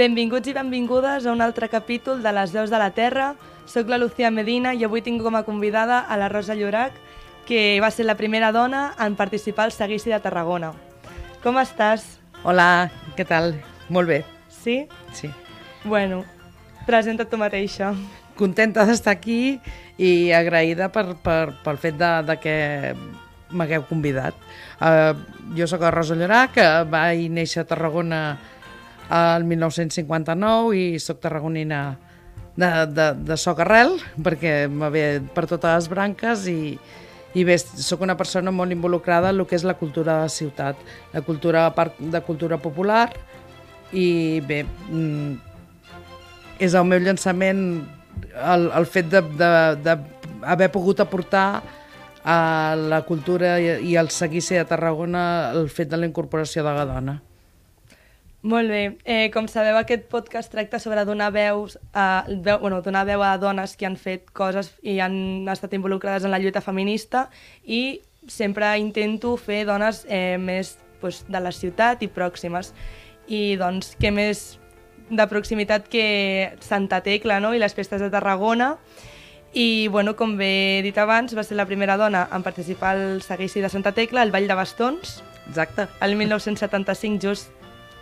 Benvinguts 0.00 0.48
i 0.48 0.54
benvingudes 0.56 1.26
a 1.26 1.32
un 1.34 1.42
altre 1.44 1.68
capítol 1.68 2.22
de 2.24 2.30
Les 2.32 2.54
Veus 2.56 2.70
de 2.72 2.78
la 2.80 2.88
Terra. 2.96 3.34
Soc 3.68 3.90
la 3.92 3.98
Lucía 4.00 4.30
Medina 4.32 4.72
i 4.72 4.86
avui 4.86 5.02
tinc 5.04 5.20
com 5.20 5.34
a 5.36 5.42
convidada 5.44 5.98
a 6.00 6.16
la 6.16 6.30
Rosa 6.32 6.54
Llorac, 6.56 6.94
que 7.44 7.76
va 7.84 7.90
ser 7.92 8.06
la 8.08 8.14
primera 8.16 8.48
dona 8.48 8.94
en 8.96 9.12
participar 9.18 9.66
al 9.66 9.74
Seguici 9.76 10.08
de 10.08 10.20
Tarragona. 10.24 10.70
Com 11.44 11.60
estàs? 11.60 12.06
Hola, 12.48 12.88
què 13.12 13.26
tal? 13.28 13.52
Molt 13.92 14.08
bé, 14.08 14.24
Sí? 14.48 14.86
sí. 15.12 15.28
Bueno, 15.84 16.24
presenta't 16.86 17.28
tu 17.28 17.36
mateixa. 17.36 17.92
Contenta 18.40 18.86
d'estar 18.88 19.12
aquí 19.18 19.60
i 19.98 20.32
agraïda 20.32 20.88
per, 20.88 21.10
per, 21.20 21.52
pel 21.60 21.76
fet 21.76 21.98
de, 22.00 22.10
de 22.24 22.38
que 22.40 22.56
m'hagueu 23.52 23.84
convidat. 23.84 24.32
Uh, 24.80 25.12
jo 25.58 25.68
sóc 25.68 25.84
la 25.84 25.92
Rosa 25.92 26.16
Llorà, 26.16 26.46
que 26.48 26.64
vaig 26.88 27.28
néixer 27.28 27.66
a 27.66 27.68
Tarragona 27.68 28.38
el 29.10 29.44
1959 29.44 30.76
i 30.78 30.86
sóc 31.02 31.20
tarragonina 31.22 31.98
de, 32.56 32.70
de, 32.86 33.06
de 33.26 33.36
soc 33.40 33.62
arrel, 33.64 33.96
perquè 34.22 34.68
me 34.70 34.90
ve 34.92 35.04
per 35.34 35.46
totes 35.50 35.74
les 35.74 35.88
branques 35.90 36.46
i, 36.50 36.76
i 37.34 37.44
bé, 37.46 37.56
sóc 37.58 38.02
una 38.06 38.16
persona 38.18 38.52
molt 38.54 38.74
involucrada 38.74 39.30
en 39.30 39.40
el 39.40 39.48
que 39.50 39.58
és 39.58 39.66
la 39.66 39.78
cultura 39.78 40.18
de 40.18 40.28
la 40.28 40.32
ciutat, 40.32 40.78
la 41.14 41.22
cultura 41.26 41.68
part 41.74 41.98
de 41.98 42.22
cultura 42.26 42.58
popular 42.62 43.08
i 43.92 44.40
bé, 44.46 44.62
mm, 44.64 45.32
és 46.60 46.74
el 46.74 46.86
meu 46.86 47.00
llançament 47.02 47.64
el, 48.36 48.70
el 48.76 48.86
fet 48.86 49.10
d'haver 49.10 50.70
pogut 50.70 51.00
aportar 51.00 51.62
a 52.20 52.76
la 52.76 53.00
cultura 53.08 53.56
i, 53.62 53.72
i 53.92 53.96
al 53.96 54.10
seguici 54.12 54.58
de 54.58 54.66
Tarragona 54.68 55.50
el 55.56 55.70
fet 55.72 55.88
de 55.88 55.96
la 55.96 56.06
incorporació 56.06 56.62
de 56.66 56.74
la 56.76 56.84
dona. 56.84 57.16
Molt 58.42 58.70
bé. 58.72 58.96
Eh, 59.04 59.28
com 59.34 59.44
sabeu, 59.52 59.76
aquest 59.76 60.06
podcast 60.08 60.48
tracta 60.52 60.78
sobre 60.80 61.04
donar 61.04 61.28
veus 61.34 61.76
a, 61.92 62.24
veu, 62.26 62.58
bueno, 62.62 62.80
donar 62.80 63.04
veu 63.04 63.20
a 63.22 63.34
dones 63.36 63.76
que 63.76 63.84
han 63.84 63.98
fet 64.00 64.30
coses 64.32 64.72
i 64.80 64.96
han 65.04 65.44
estat 65.52 65.76
involucrades 65.76 66.24
en 66.24 66.32
la 66.32 66.38
lluita 66.40 66.62
feminista 66.64 67.28
i 67.64 68.00
sempre 68.28 68.72
intento 68.80 69.34
fer 69.36 69.66
dones 69.68 70.06
eh, 70.08 70.38
més 70.40 70.78
pues, 71.02 71.26
de 71.28 71.40
la 71.40 71.52
ciutat 71.52 72.00
i 72.00 72.08
pròximes. 72.08 72.72
I 73.28 73.60
doncs, 73.60 73.92
què 74.00 74.08
més 74.08 74.56
de 75.10 75.28
proximitat 75.28 75.88
que 75.92 76.56
Santa 76.64 77.02
Tecla 77.04 77.42
no? 77.44 77.52
i 77.52 77.60
les 77.60 77.76
festes 77.76 78.00
de 78.00 78.08
Tarragona. 78.08 78.76
I, 79.52 79.88
bueno, 79.92 80.14
com 80.16 80.36
bé 80.38 80.78
he 80.78 80.82
dit 80.86 80.96
abans, 80.96 81.36
va 81.36 81.44
ser 81.44 81.58
la 81.58 81.66
primera 81.68 81.98
dona 82.00 82.28
en 82.32 82.44
participar 82.46 82.96
al 82.96 83.20
seguici 83.20 83.60
de 83.60 83.68
Santa 83.68 83.92
Tecla, 83.92 84.22
al 84.22 84.30
Ball 84.30 84.46
de 84.48 84.54
Bastons, 84.54 85.24
Exacte. 85.48 85.88
el 86.00 86.14
1975, 86.16 87.18
just 87.20 87.59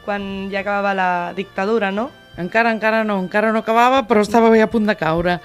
quan 0.08 0.48
ja 0.48 0.62
acabava 0.64 0.96
la 0.96 1.10
dictadura, 1.36 1.92
no? 1.92 2.08
Encara, 2.40 2.72
encara 2.72 3.02
no, 3.04 3.18
encara 3.20 3.52
no 3.52 3.60
acabava, 3.60 4.06
però 4.08 4.22
estava 4.24 4.48
bé 4.48 4.62
a 4.64 4.70
punt 4.72 4.88
de 4.88 4.96
caure. 4.96 5.36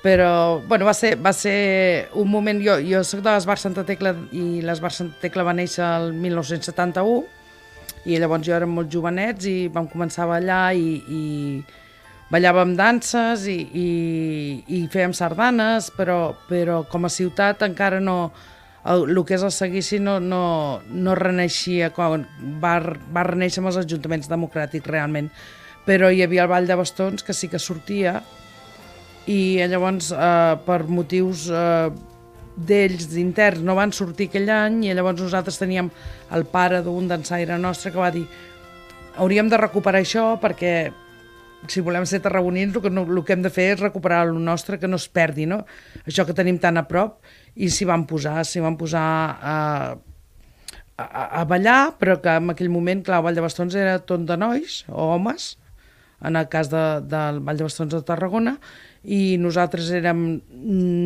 Però, 0.00 0.60
bueno, 0.64 0.86
va 0.86 0.94
ser, 0.94 1.16
va 1.20 1.32
ser 1.34 2.08
un 2.14 2.30
moment... 2.30 2.60
Jo, 2.62 2.78
jo 2.80 3.02
soc 3.04 3.20
de 3.24 3.32
l'Esbar 3.34 3.58
Santa 3.58 3.82
Tecla 3.84 4.14
i 4.32 4.62
l'Esbar 4.64 4.92
Santa 4.94 5.18
Tecla 5.24 5.44
va 5.44 5.56
néixer 5.56 5.82
el 5.84 6.12
1971 6.14 7.24
i 8.06 8.20
llavors 8.22 8.46
jo 8.46 8.54
érem 8.54 8.70
molt 8.70 8.92
jovenets 8.92 9.48
i 9.50 9.56
vam 9.74 9.88
començar 9.90 10.22
a 10.24 10.30
ballar 10.30 10.76
i, 10.78 11.00
i 11.10 11.22
ballàvem 12.30 12.76
danses 12.78 13.48
i, 13.50 13.56
i, 13.66 13.88
i 14.78 14.84
fèiem 14.92 15.14
sardanes, 15.16 15.90
però, 15.98 16.36
però 16.46 16.84
com 16.88 17.04
a 17.08 17.12
ciutat 17.12 17.66
encara 17.66 17.98
no... 17.98 18.30
El, 18.86 19.08
el 19.10 19.22
que 19.26 19.34
és 19.34 19.42
el 19.42 19.52
seguici 19.54 19.98
no, 19.98 20.18
no, 20.22 20.80
no 20.86 21.14
reneixia, 21.18 21.90
quan 21.94 22.26
va, 22.62 22.78
va 23.12 23.26
reneixer 23.26 23.62
amb 23.62 23.72
els 23.72 23.80
ajuntaments 23.82 24.30
democràtics 24.30 24.86
realment, 24.86 25.30
però 25.86 26.10
hi 26.10 26.22
havia 26.22 26.44
el 26.44 26.50
Ball 26.50 26.68
de 26.68 26.76
Bastons 26.78 27.26
que 27.26 27.34
sí 27.34 27.50
que 27.50 27.62
sortia 27.62 28.20
i 29.26 29.58
llavors 29.66 30.12
eh, 30.14 30.54
per 30.66 30.84
motius 30.86 31.48
eh, 31.50 31.88
d'ells 32.56 33.16
interns 33.20 33.64
no 33.66 33.74
van 33.76 33.92
sortir 33.92 34.30
aquell 34.30 34.50
any 34.54 34.84
i 34.86 34.94
llavors 34.94 35.20
nosaltres 35.20 35.58
teníem 35.60 35.90
el 36.34 36.46
pare 36.50 36.80
d'un 36.82 37.08
dansaire 37.10 37.58
nostre 37.60 37.92
que 37.92 38.00
va 38.00 38.12
dir 38.14 38.24
hauríem 39.20 39.50
de 39.50 39.60
recuperar 39.60 40.00
això 40.02 40.28
perquè 40.40 40.76
si 41.68 41.82
volem 41.82 42.06
ser 42.06 42.20
tarragonins 42.22 42.76
el 42.76 42.82
que, 42.82 42.90
no, 42.92 43.02
el 43.02 43.24
que 43.24 43.34
hem 43.34 43.42
de 43.42 43.50
fer 43.50 43.72
és 43.74 43.82
recuperar 43.82 44.22
el 44.28 44.36
nostre 44.44 44.78
que 44.78 44.88
no 44.88 45.00
es 45.00 45.08
perdi, 45.08 45.46
no? 45.50 45.64
Això 46.06 46.26
que 46.26 46.36
tenim 46.36 46.60
tan 46.62 46.78
a 46.78 46.84
prop 46.86 47.18
i 47.56 47.70
s'hi 47.72 47.88
van 47.88 48.04
posar, 48.08 48.42
s'hi 48.44 48.62
van 48.64 48.76
posar 48.78 49.04
a, 49.40 49.56
a, 50.96 51.06
a 51.40 51.44
ballar, 51.48 51.96
però 52.00 52.18
que 52.22 52.34
en 52.40 52.52
aquell 52.52 52.72
moment, 52.72 53.02
clar, 53.04 53.20
el 53.20 53.28
Vall 53.28 53.38
de 53.38 53.44
Bastons 53.44 53.76
era 53.78 53.98
tot 54.04 54.26
de 54.28 54.36
nois 54.40 54.82
o 54.92 55.14
homes, 55.14 55.54
en 56.24 56.36
el 56.36 56.48
cas 56.52 56.70
de, 56.72 56.84
del 57.08 57.40
Vall 57.44 57.60
de 57.60 57.68
Bastons 57.68 57.96
de 57.96 58.02
Tarragona, 58.04 58.56
i 59.04 59.36
nosaltres 59.40 59.90
érem 59.94 60.26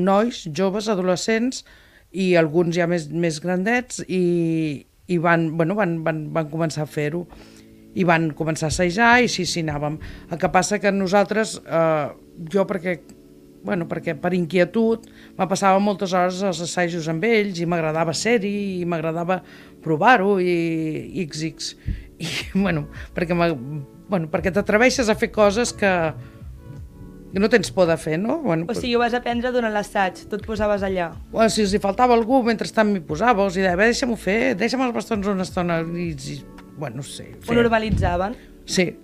nois, 0.07 0.45
joves, 0.57 0.91
adolescents, 0.91 1.65
i 2.11 2.35
alguns 2.39 2.75
ja 2.75 2.89
més, 2.91 3.07
més 3.11 3.39
grandets, 3.43 4.03
i, 4.09 4.87
i 5.07 5.19
van, 5.23 5.53
bueno, 5.59 5.79
van, 5.79 6.01
van, 6.07 6.27
van 6.35 6.51
començar 6.51 6.87
a 6.87 6.91
fer-ho 6.91 7.25
i 7.99 8.05
van 8.07 8.29
començar 8.39 8.69
a 8.69 8.71
assajar 8.71 9.13
i 9.23 9.31
sí, 9.31 9.45
sí, 9.51 9.65
anàvem. 9.65 9.97
El 10.31 10.39
que 10.39 10.51
passa 10.55 10.79
que 10.83 10.93
nosaltres, 10.95 11.57
eh, 11.67 12.09
jo 12.53 12.67
perquè, 12.71 13.01
bueno, 13.65 13.87
perquè 13.91 14.15
per 14.21 14.33
inquietud, 14.37 15.07
me 15.39 15.47
passava 15.51 15.81
moltes 15.83 16.15
hores 16.17 16.43
als 16.47 16.63
assajos 16.65 17.09
amb 17.13 17.25
ells 17.29 17.61
i 17.61 17.69
m'agradava 17.69 18.15
ser-hi 18.17 18.81
i 18.81 18.89
m'agradava 18.89 19.41
provar-ho 19.85 20.39
i 20.41 21.27
XX. 21.27 21.73
I, 22.21 22.29
bueno, 22.65 22.89
perquè, 23.17 23.37
bueno, 23.37 24.29
perquè 24.33 24.53
t'atreveixes 24.55 25.09
a 25.09 25.17
fer 25.19 25.31
coses 25.35 25.75
que, 25.77 25.93
no 27.33 27.49
tens 27.49 27.71
por 27.71 27.87
de 27.87 27.97
fer, 27.97 28.19
no? 28.19 28.39
Bueno, 28.43 28.67
O 28.69 28.75
sigui, 28.75 28.97
ho 28.97 29.03
vas 29.03 29.15
aprendre 29.15 29.53
durant 29.55 29.73
l'assaig, 29.73 30.25
tu 30.27 30.39
et 30.39 30.47
posaves 30.47 30.83
allà. 30.83 31.13
Bueno, 31.31 31.51
si 31.53 31.63
els 31.63 31.75
hi 31.77 31.81
faltava 31.83 32.17
algú, 32.17 32.41
mentrestant 32.47 32.91
m'hi 32.91 33.03
posava, 33.07 33.45
els 33.47 33.57
hi 33.57 33.63
deia, 33.63 33.77
"Bé, 33.79 33.91
deixa'm-ho 33.93 34.17
fer, 34.17 34.57
deixa'm 34.59 34.83
els 34.83 34.95
bastons 34.95 35.29
una 35.31 35.47
estona, 35.47 35.81
i, 35.81 36.11
i 36.11 36.41
bueno, 36.77 36.97
no 36.97 37.03
sé. 37.03 37.37
Ho 37.47 37.55
normalitzaven. 37.55 38.35
Sí. 38.67 38.97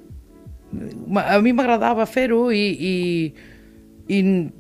A 1.22 1.38
mi 1.40 1.52
m'agradava 1.52 2.06
fer-ho 2.06 2.50
i, 2.50 2.64
i, 2.90 3.34
i, 4.08 4.50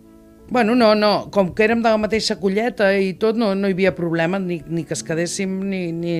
bueno, 0.50 0.74
no, 0.74 0.94
no, 0.94 1.30
com 1.30 1.52
que 1.54 1.66
érem 1.66 1.82
de 1.82 1.90
la 1.90 2.00
mateixa 2.00 2.38
colleta 2.40 2.92
i 2.98 3.14
tot, 3.20 3.38
no, 3.38 3.54
no 3.54 3.68
hi 3.68 3.76
havia 3.76 3.94
problema 3.94 4.38
ni, 4.42 4.60
ni 4.66 4.84
que 4.86 4.94
es 4.94 5.04
quedéssim, 5.06 5.58
ni, 5.70 5.90
ni... 5.92 6.18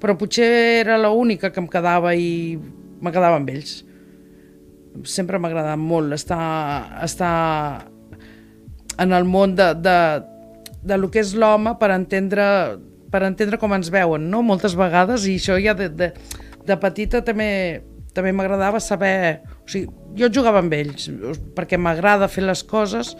però 0.00 0.16
potser 0.18 0.50
era 0.80 0.98
l'única 0.98 1.50
que 1.52 1.60
em 1.62 1.68
quedava 1.70 2.14
i 2.14 2.58
me 3.00 3.12
quedava 3.12 3.40
amb 3.40 3.50
ells. 3.52 3.80
Sempre 5.06 5.38
m'ha 5.38 5.50
agradat 5.50 5.78
molt 5.78 6.14
estar, 6.16 7.02
estar 7.04 7.90
en 9.00 9.12
el 9.16 9.24
món 9.24 9.54
de, 9.56 9.72
de, 9.74 9.98
de 10.82 10.98
lo 10.98 11.10
que 11.10 11.22
és 11.22 11.34
l'home 11.34 11.76
per 11.80 11.92
entendre, 11.94 12.44
per 13.10 13.22
entendre 13.26 13.58
com 13.60 13.74
ens 13.76 13.90
veuen, 13.92 14.30
no? 14.32 14.42
Moltes 14.46 14.74
vegades, 14.78 15.26
i 15.26 15.38
això 15.40 15.58
ja 15.62 15.76
de, 15.78 15.88
de, 15.90 16.10
de 16.66 16.76
petita 16.80 17.22
també 17.26 17.50
també 18.16 18.32
m'agradava 18.34 18.80
saber... 18.82 19.42
O 19.64 19.68
sigui, 19.70 19.90
jo 20.18 20.30
jugava 20.34 20.62
amb 20.62 20.74
ells, 20.74 21.08
perquè 21.56 21.78
m'agrada 21.78 22.30
fer 22.30 22.44
les 22.46 22.64
coses 22.66 23.14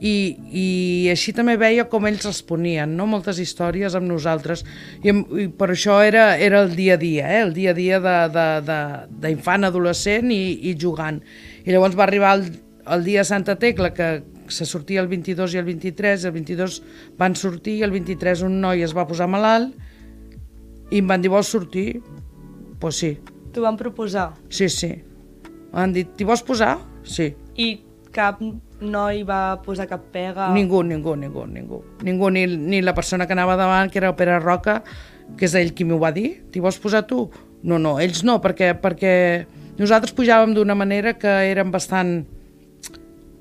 i, 0.00 0.12
i 0.56 0.66
així 1.12 1.34
també 1.36 1.58
veia 1.60 1.84
com 1.92 2.06
ells 2.08 2.24
responien, 2.24 2.94
no? 2.96 3.04
moltes 3.10 3.40
històries 3.42 3.96
amb 3.98 4.08
nosaltres. 4.08 4.64
I, 5.04 5.12
i 5.12 5.46
per 5.52 5.70
això 5.74 5.98
era, 6.06 6.32
era 6.40 6.62
el 6.64 6.72
dia 6.76 6.96
a 6.96 7.00
dia, 7.00 7.28
eh? 7.28 7.42
el 7.44 7.52
dia 7.56 7.74
a 7.74 7.76
dia 7.76 8.00
d'infant, 8.00 9.68
adolescent 9.68 10.32
i, 10.32 10.42
i 10.70 10.74
jugant. 10.80 11.20
I 11.66 11.74
llavors 11.74 11.98
va 11.98 12.06
arribar 12.06 12.36
el, 12.38 12.46
el 12.96 13.04
dia 13.04 13.26
Santa 13.28 13.58
Tecla, 13.60 13.92
que 13.92 14.12
se 14.50 14.66
sortia 14.66 15.02
el 15.04 15.10
22 15.10 15.54
i 15.54 15.60
el 15.60 15.68
23, 15.68 16.24
el 16.24 16.34
22 16.34 16.80
van 17.20 17.36
sortir 17.38 17.76
i 17.78 17.84
el 17.86 17.92
23 17.94 18.46
un 18.48 18.56
noi 18.64 18.82
es 18.82 18.96
va 18.96 19.06
posar 19.06 19.28
malalt 19.30 19.76
i 20.90 20.98
em 20.98 21.06
van 21.06 21.22
dir, 21.22 21.30
vols 21.30 21.52
sortir? 21.52 22.00
Doncs 22.00 22.80
pues 22.80 22.96
sí, 22.96 23.12
T'ho 23.52 23.62
van 23.62 23.76
proposar. 23.76 24.32
sí, 24.48 24.68
sí. 24.68 24.92
Han 25.72 25.92
dit, 25.94 26.08
t'hi 26.18 26.26
vols 26.26 26.42
posar? 26.42 26.78
Sí. 27.06 27.28
I 27.54 27.68
cap 28.10 28.40
noi 28.80 29.22
va 29.26 29.60
posar 29.62 29.86
cap 29.86 30.02
pega. 30.10 30.48
Ningú, 30.54 30.82
ningú, 30.82 31.14
ningú, 31.14 31.44
ningú. 31.46 31.82
Ningú, 32.02 32.30
ni, 32.34 32.46
ni 32.46 32.80
la 32.82 32.94
persona 32.94 33.26
que 33.26 33.36
anava 33.36 33.56
davant, 33.56 33.90
que 33.90 34.00
era 34.00 34.10
el 34.10 34.16
Pere 34.18 34.38
Roca, 34.40 34.80
que 35.38 35.46
és 35.46 35.54
ell 35.54 35.70
qui 35.76 35.86
m'ho 35.86 36.00
va 36.00 36.10
dir, 36.16 36.40
t'hi 36.50 36.62
vols 36.64 36.80
posar 36.82 37.04
tu? 37.06 37.28
No, 37.62 37.78
no, 37.78 37.98
ells 38.02 38.24
no, 38.26 38.40
perquè, 38.42 38.72
perquè 38.80 39.14
nosaltres 39.78 40.14
pujàvem 40.16 40.56
d'una 40.56 40.74
manera 40.74 41.14
que 41.20 41.30
érem 41.52 41.70
bastant... 41.70 42.24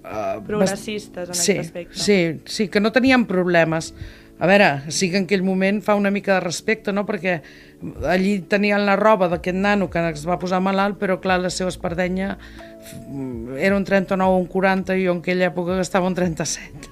Uh, 0.10 0.40
Progressistes 0.46 1.30
en 1.30 1.38
sí, 1.38 1.54
aquest 1.54 1.70
aspecte. 1.70 2.00
Sí, 2.00 2.20
sí, 2.46 2.68
que 2.70 2.82
no 2.82 2.92
teníem 2.92 3.26
problemes. 3.30 3.94
A 4.40 4.48
veure, 4.48 4.70
sí 4.94 5.10
que 5.12 5.20
en 5.20 5.26
aquell 5.28 5.44
moment 5.44 5.82
fa 5.84 5.98
una 6.00 6.12
mica 6.12 6.38
de 6.38 6.44
respecte, 6.46 6.94
no?, 6.96 7.06
perquè 7.08 7.40
allí 8.08 8.40
tenien 8.44 8.84
la 8.86 8.98
roba 9.00 9.30
d'aquest 9.31 9.56
nano 9.56 9.90
que 9.90 10.02
es 10.10 10.26
va 10.28 10.40
posar 10.40 10.60
malalt, 10.60 10.98
però 11.00 11.20
clar, 11.24 11.40
la 11.40 11.52
seva 11.54 11.72
espardenya 11.72 12.38
era 13.58 13.76
un 13.78 13.86
39 13.88 14.34
o 14.34 14.38
un 14.38 14.48
40 14.48 14.98
i 14.98 15.06
jo 15.06 15.16
en 15.16 15.22
aquella 15.24 15.48
època 15.48 15.78
gastava 15.80 16.08
un 16.08 16.18
37. 16.18 16.92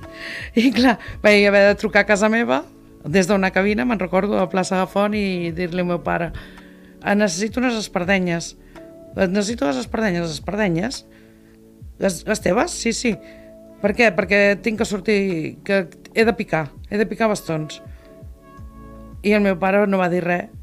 I 0.55 0.71
clar, 0.71 0.97
vaig 1.23 1.47
haver 1.47 1.65
de 1.67 1.75
trucar 1.79 2.05
a 2.05 2.09
casa 2.09 2.29
meva 2.31 2.63
des 3.03 3.27
d'una 3.27 3.51
cabina, 3.51 3.85
me'n 3.85 3.99
recordo, 3.99 4.35
a 4.35 4.45
la 4.45 4.51
plaça 4.51 4.79
de 4.79 4.87
Font 4.91 5.15
i 5.15 5.51
dir-li 5.55 5.83
al 5.83 5.91
meu 5.91 6.01
pare 6.03 6.31
necessito 7.15 7.59
unes 7.59 7.75
espardenyes. 7.75 8.55
Necessito 9.15 9.67
les 9.67 9.77
espardenyes. 9.77 10.21
Les 10.25 10.31
espardenyes? 10.39 11.05
Les, 11.99 12.25
les 12.27 12.41
teves? 12.41 12.73
Sí, 12.73 12.93
sí. 12.93 13.13
Per 13.81 13.93
què? 13.95 14.09
Perquè 14.17 14.57
tinc 14.61 14.81
que 14.81 14.87
sortir, 14.89 15.19
que 15.63 15.85
he 16.13 16.25
de 16.25 16.33
picar, 16.33 16.67
he 16.89 16.97
de 16.97 17.05
picar 17.05 17.29
bastons. 17.29 17.81
I 19.23 19.33
el 19.37 19.43
meu 19.45 19.57
pare 19.61 19.85
no 19.87 19.99
va 20.01 20.09
dir 20.09 20.23
res 20.25 20.56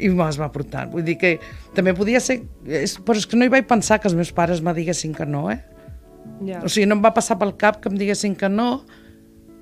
i 0.00 0.10
me'ls 0.14 0.38
va 0.40 0.50
portar. 0.52 0.86
Vull 0.92 1.04
dir 1.06 1.16
que 1.20 1.34
també 1.76 1.94
podia 1.96 2.22
ser... 2.24 2.40
És, 2.66 2.96
però 3.04 3.18
és 3.20 3.28
que 3.28 3.38
no 3.38 3.46
hi 3.46 3.52
vaig 3.52 3.68
pensar 3.70 4.00
que 4.00 4.08
els 4.10 4.16
meus 4.18 4.32
pares 4.36 4.62
me 4.64 4.74
diguessin 4.76 5.14
que 5.16 5.26
no, 5.28 5.48
eh? 5.52 5.60
Ja. 6.46 6.62
O 6.64 6.72
sigui, 6.72 6.88
no 6.88 6.96
em 6.96 7.04
va 7.04 7.12
passar 7.16 7.36
pel 7.40 7.54
cap 7.60 7.80
que 7.82 7.92
em 7.92 7.98
diguessin 8.00 8.36
que 8.38 8.48
no 8.48 8.70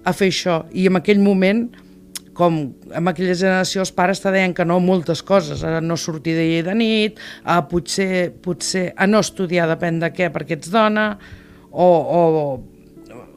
a 0.06 0.14
fer 0.14 0.30
això. 0.32 0.62
I 0.72 0.86
en 0.90 0.98
aquell 1.00 1.20
moment, 1.22 1.66
com 2.38 2.58
en 2.94 3.10
aquella 3.10 3.34
generació 3.34 3.82
els 3.82 3.92
pares 3.94 4.22
te 4.22 4.30
deien 4.34 4.54
que 4.54 4.66
no 4.68 4.78
a 4.78 4.84
moltes 4.84 5.24
coses, 5.26 5.64
a 5.66 5.80
no 5.82 5.98
sortir 5.98 6.36
de 6.38 6.46
llei 6.46 6.62
de 6.66 6.74
nit, 6.78 7.20
a 7.42 7.60
potser, 7.70 8.30
potser 8.44 8.92
a 8.94 9.08
no 9.10 9.22
estudiar 9.24 9.66
depèn 9.70 9.98
de 10.04 10.12
què 10.14 10.30
perquè 10.34 10.58
ets 10.58 10.70
dona, 10.70 11.10
o, 11.68 11.88
o, 11.88 12.20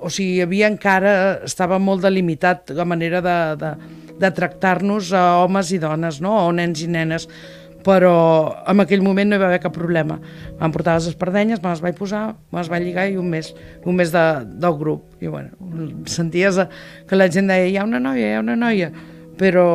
o 0.01 0.09
sigui, 0.13 0.41
havia 0.45 0.69
encara, 0.71 1.15
estava 1.47 1.81
molt 1.81 2.05
delimitat 2.05 2.71
la 2.77 2.85
manera 2.85 3.23
de, 3.25 3.37
de, 3.61 3.73
de 4.21 4.29
tractar-nos 4.37 5.11
a 5.17 5.25
homes 5.41 5.73
i 5.73 5.81
dones, 5.81 6.21
no? 6.21 6.35
o 6.45 6.51
nens 6.55 6.83
i 6.85 6.89
nenes, 6.91 7.27
però 7.81 8.13
en 8.69 8.83
aquell 8.83 9.01
moment 9.01 9.31
no 9.31 9.37
hi 9.37 9.41
va 9.41 9.47
haver 9.49 9.61
cap 9.63 9.73
problema. 9.75 10.19
Van 10.59 10.73
portar 10.73 10.97
les 10.99 11.09
espardenyes, 11.11 11.61
me 11.63 11.71
les 11.71 11.81
vaig 11.83 11.97
posar, 11.97 12.23
me 12.51 12.61
les 12.61 12.69
vaig 12.69 12.85
lligar 12.85 13.07
i 13.09 13.17
un 13.17 13.31
mes, 13.31 13.51
un 13.85 13.97
mes 13.97 14.13
de, 14.13 14.25
del 14.61 14.77
grup. 14.77 15.07
I 15.21 15.31
bueno, 15.33 15.57
senties 16.09 16.61
que 17.09 17.17
la 17.17 17.29
gent 17.31 17.49
deia, 17.49 17.67
hi 17.67 17.79
ha 17.81 17.87
una 17.87 18.01
noia, 18.03 18.29
hi 18.29 18.37
ha 18.37 18.43
una 18.45 18.57
noia, 18.59 18.91
però 19.39 19.65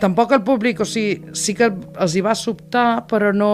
tampoc 0.00 0.34
el 0.36 0.44
públic, 0.46 0.82
o 0.82 0.88
sigui, 0.88 1.34
sí 1.38 1.56
que 1.58 1.70
els 1.70 2.14
hi 2.14 2.24
va 2.24 2.36
sobtar, 2.38 3.04
però 3.10 3.34
no... 3.34 3.50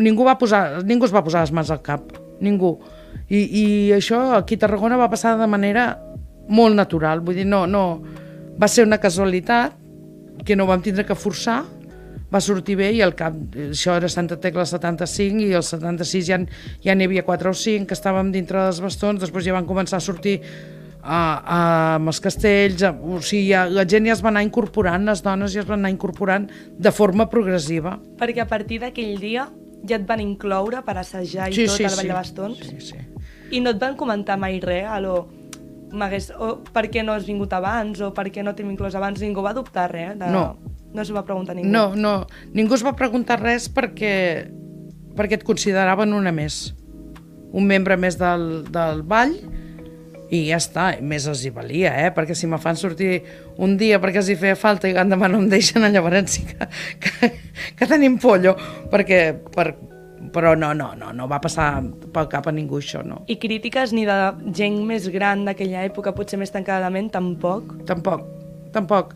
Ningú, 0.00 0.24
va 0.24 0.38
posar, 0.40 0.80
ningú 0.88 1.04
es 1.04 1.12
va 1.12 1.24
posar 1.26 1.42
les 1.44 1.52
mans 1.52 1.70
al 1.74 1.82
cap, 1.84 2.14
ningú. 2.40 2.78
I, 3.28 3.40
I 3.42 3.64
això 3.94 4.20
aquí 4.38 4.56
a 4.56 4.62
Tarragona 4.62 4.96
va 4.98 5.10
passar 5.12 5.34
de 5.38 5.46
manera 5.50 5.90
molt 6.50 6.76
natural, 6.78 7.22
vull 7.24 7.38
dir, 7.38 7.46
no, 7.48 7.66
no... 7.66 7.84
Va 8.60 8.68
ser 8.68 8.84
una 8.84 8.98
casualitat 9.00 9.76
que 10.44 10.56
no 10.56 10.66
vam 10.68 10.82
tindre 10.84 11.06
que 11.08 11.14
forçar, 11.16 11.62
va 12.30 12.40
sortir 12.44 12.76
bé 12.78 12.90
i 12.94 13.00
al 13.02 13.14
cap, 13.18 13.34
això 13.70 13.94
era 13.98 14.08
Santa 14.12 14.36
Tecla 14.40 14.66
75 14.68 15.46
i 15.46 15.54
el 15.56 15.64
76 15.66 16.28
ja, 16.28 16.38
ja 16.84 16.94
n'hi 16.94 17.08
havia 17.08 17.24
4 17.26 17.50
o 17.50 17.56
5 17.56 17.88
que 17.88 17.96
estàvem 17.96 18.30
dintre 18.34 18.60
dels 18.66 18.82
bastons, 18.84 19.22
després 19.22 19.46
ja 19.48 19.56
van 19.56 19.66
començar 19.66 19.98
a 19.98 20.04
sortir 20.04 20.36
a, 21.00 21.16
a, 21.16 21.60
amb 21.96 22.12
els 22.12 22.20
castells, 22.22 22.84
a, 22.86 22.92
o 22.92 23.18
sigui, 23.24 23.48
ja, 23.54 23.64
la 23.72 23.86
gent 23.88 24.06
ja 24.06 24.14
es 24.14 24.22
va 24.22 24.30
anar 24.30 24.44
incorporant, 24.46 25.08
les 25.08 25.24
dones 25.24 25.56
ja 25.56 25.64
es 25.64 25.68
van 25.68 25.80
anar 25.80 25.94
incorporant 25.94 26.46
de 26.76 26.92
forma 26.94 27.26
progressiva. 27.32 27.96
Perquè 28.20 28.44
a 28.44 28.48
partir 28.50 28.82
d'aquell 28.84 29.16
dia 29.22 29.48
ja 29.88 29.96
et 29.96 30.06
van 30.06 30.20
incloure 30.20 30.84
per 30.86 30.98
assajar 31.00 31.48
i 31.50 31.56
Sí, 31.56 31.66
tot 31.66 31.78
sí, 31.78 31.88
el 31.88 31.96
ball 31.96 32.04
sí. 32.04 32.08
de 32.12 32.14
bastons 32.14 32.64
Sí, 32.68 32.80
sí. 32.92 32.98
i 33.56 33.62
no 33.64 33.72
et 33.72 33.80
van 33.80 33.96
comentar 33.96 34.36
mai 34.38 34.60
res 34.60 34.86
a 34.86 35.00
lo 35.00 35.22
o 36.38 36.50
per 36.72 36.86
què 36.92 37.04
no 37.04 37.14
has 37.14 37.26
vingut 37.28 37.52
abans 37.56 38.00
o 38.00 38.12
per 38.16 38.28
què 38.30 38.44
no 38.46 38.54
t'hem 38.54 38.70
inclòs 38.72 38.96
abans, 38.98 39.20
ningú 39.22 39.44
va 39.44 39.54
dubtar 39.56 39.90
res 39.92 40.16
de... 40.18 40.30
No. 40.30 40.56
no 40.94 41.04
s'ho 41.04 41.16
va 41.16 41.24
preguntar 41.26 41.56
ningú 41.56 41.70
No, 41.70 41.90
no, 41.94 42.26
ningú 42.54 42.76
es 42.78 42.84
va 42.86 42.94
preguntar 42.98 43.40
res 43.42 43.68
perquè, 43.72 44.12
perquè 45.18 45.40
et 45.40 45.46
consideraven 45.46 46.14
una 46.16 46.32
més, 46.34 46.70
un 47.52 47.66
membre 47.66 47.98
més 48.00 48.18
del, 48.20 48.64
del 48.70 49.02
ball 49.02 49.34
i 50.30 50.44
ja 50.46 50.60
està, 50.62 50.92
més 51.02 51.26
els 51.26 51.42
hi 51.42 51.50
valia, 51.50 51.92
eh? 52.04 52.10
perquè 52.14 52.36
si 52.38 52.46
me 52.46 52.60
fan 52.62 52.78
sortir 52.78 53.18
un 53.58 53.74
dia 53.80 53.98
perquè 54.02 54.22
els 54.22 54.30
hi 54.30 54.38
feia 54.38 54.58
falta 54.58 54.86
i 54.88 54.94
l'endemà 54.94 55.28
no 55.30 55.40
em 55.42 55.48
deixen, 55.50 55.82
llavors 55.90 56.36
sí 56.36 56.46
que, 56.46 56.68
que, 57.02 57.32
que 57.78 57.88
tenim 57.90 58.18
pollo, 58.22 58.54
perquè, 58.92 59.24
per, 59.50 59.72
però 60.34 60.54
no, 60.58 60.72
no, 60.76 60.92
no, 60.98 61.10
no 61.16 61.26
va 61.30 61.40
passar 61.42 61.80
pel 62.14 62.28
cap 62.30 62.48
a 62.50 62.52
ningú 62.54 62.78
això, 62.80 63.02
no. 63.06 63.22
I 63.32 63.38
crítiques 63.40 63.94
ni 63.96 64.04
de 64.08 64.18
gent 64.56 64.80
més 64.86 65.08
gran 65.12 65.46
d'aquella 65.48 65.84
època, 65.88 66.14
potser 66.16 66.38
més 66.40 66.52
tancadament, 66.54 67.10
tampoc. 67.14 67.72
Tampoc, 67.88 68.26
tampoc. 68.74 69.14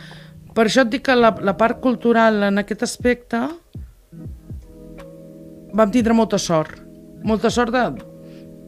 Per 0.54 0.66
això 0.68 0.84
et 0.84 0.94
dic 0.94 1.04
que 1.08 1.16
la, 1.18 1.34
la 1.44 1.56
part 1.58 1.80
cultural 1.82 2.48
en 2.48 2.62
aquest 2.62 2.84
aspecte 2.86 3.42
vam 5.74 5.92
tindre 5.94 6.16
molta 6.16 6.38
sort. 6.38 6.80
Molta 7.26 7.50
sort 7.50 7.74
de... 7.74 7.84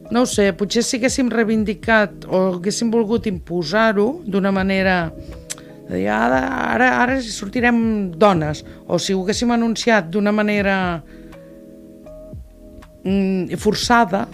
No 0.07 0.23
ho 0.23 0.27
sé, 0.29 0.53
potser 0.55 0.85
si 0.87 1.01
haguéssim 1.01 1.27
reivindicat 1.33 2.29
o 2.31 2.45
haguéssim 2.53 2.91
volgut 2.93 3.25
imposar-ho 3.27 4.21
d'una 4.23 4.53
manera 4.55 5.01
de 5.87 5.95
dir, 5.95 6.07
ara, 6.11 6.39
ara, 6.73 6.87
ara 7.01 7.17
sortirem 7.23 8.11
dones, 8.19 8.63
o 8.87 8.99
si 8.99 9.15
ho 9.15 9.21
haguéssim 9.23 9.51
anunciat 9.55 10.07
d'una 10.11 10.33
manera 10.35 10.77
forçada, 13.61 14.25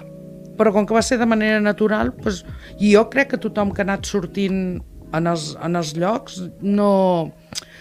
però 0.58 0.74
com 0.74 0.86
que 0.88 0.96
va 0.96 1.02
ser 1.06 1.18
de 1.22 1.28
manera 1.30 1.62
natural, 1.62 2.14
doncs, 2.24 2.44
i 2.80 2.94
jo 2.96 3.06
crec 3.14 3.34
que 3.34 3.42
tothom 3.42 3.74
que 3.74 3.82
ha 3.82 3.88
anat 3.88 4.10
sortint 4.10 4.82
en 5.14 5.30
els, 5.30 5.54
en 5.62 5.80
els 5.80 5.94
llocs, 5.98 6.42
no... 6.62 7.32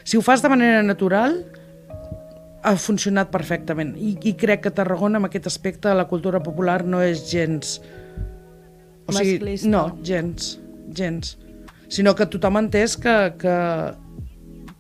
Si 0.04 0.18
ho 0.18 0.22
fas 0.24 0.42
de 0.42 0.50
manera 0.50 0.82
natural, 0.82 1.36
ha 2.62 2.74
funcionat 2.78 3.30
perfectament. 3.34 3.94
I, 3.98 4.14
I 4.30 4.34
crec 4.38 4.64
que 4.66 4.72
Tarragona, 4.74 5.20
en 5.20 5.28
aquest 5.28 5.48
aspecte, 5.50 5.92
la 5.94 6.08
cultura 6.10 6.42
popular 6.42 6.82
no 6.86 7.02
és 7.02 7.26
gens... 7.30 7.78
O 9.02 9.14
sigui, 9.16 9.38
Masclista. 9.38 9.70
no, 9.70 9.82
gens, 10.06 10.56
gens. 10.94 11.36
Sinó 11.90 12.14
que 12.14 12.28
tothom 12.30 12.56
ha 12.56 12.62
entès 12.62 12.94
que, 13.00 13.14
que 13.40 13.56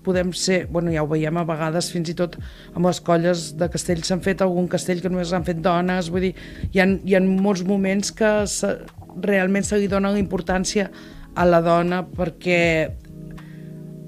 podem 0.04 0.32
ser, 0.36 0.66
bueno, 0.72 0.92
ja 0.94 1.04
ho 1.04 1.10
veiem 1.10 1.38
a 1.38 1.46
vegades 1.48 1.90
fins 1.94 2.10
i 2.12 2.16
tot 2.18 2.38
amb 2.72 2.86
les 2.86 3.00
colles 3.04 3.50
de 3.58 3.68
castells 3.72 4.10
s'han 4.10 4.24
fet 4.24 4.42
algun 4.42 4.68
castell 4.70 5.02
que 5.02 5.10
només 5.12 5.32
han 5.32 5.46
fet 5.46 5.62
dones, 5.62 6.10
vull 6.12 6.28
dir, 6.28 6.34
hi 6.72 6.82
ha, 6.82 6.86
hi 6.86 7.16
ha 7.16 7.22
molts 7.22 7.64
moments 7.68 8.12
que 8.16 8.32
se, 8.50 8.74
realment 9.20 9.66
se 9.66 9.78
li 9.78 9.90
dona 9.90 10.12
la 10.12 10.22
importància 10.22 10.90
a 11.34 11.46
la 11.48 11.62
dona 11.64 12.02
perquè 12.04 12.62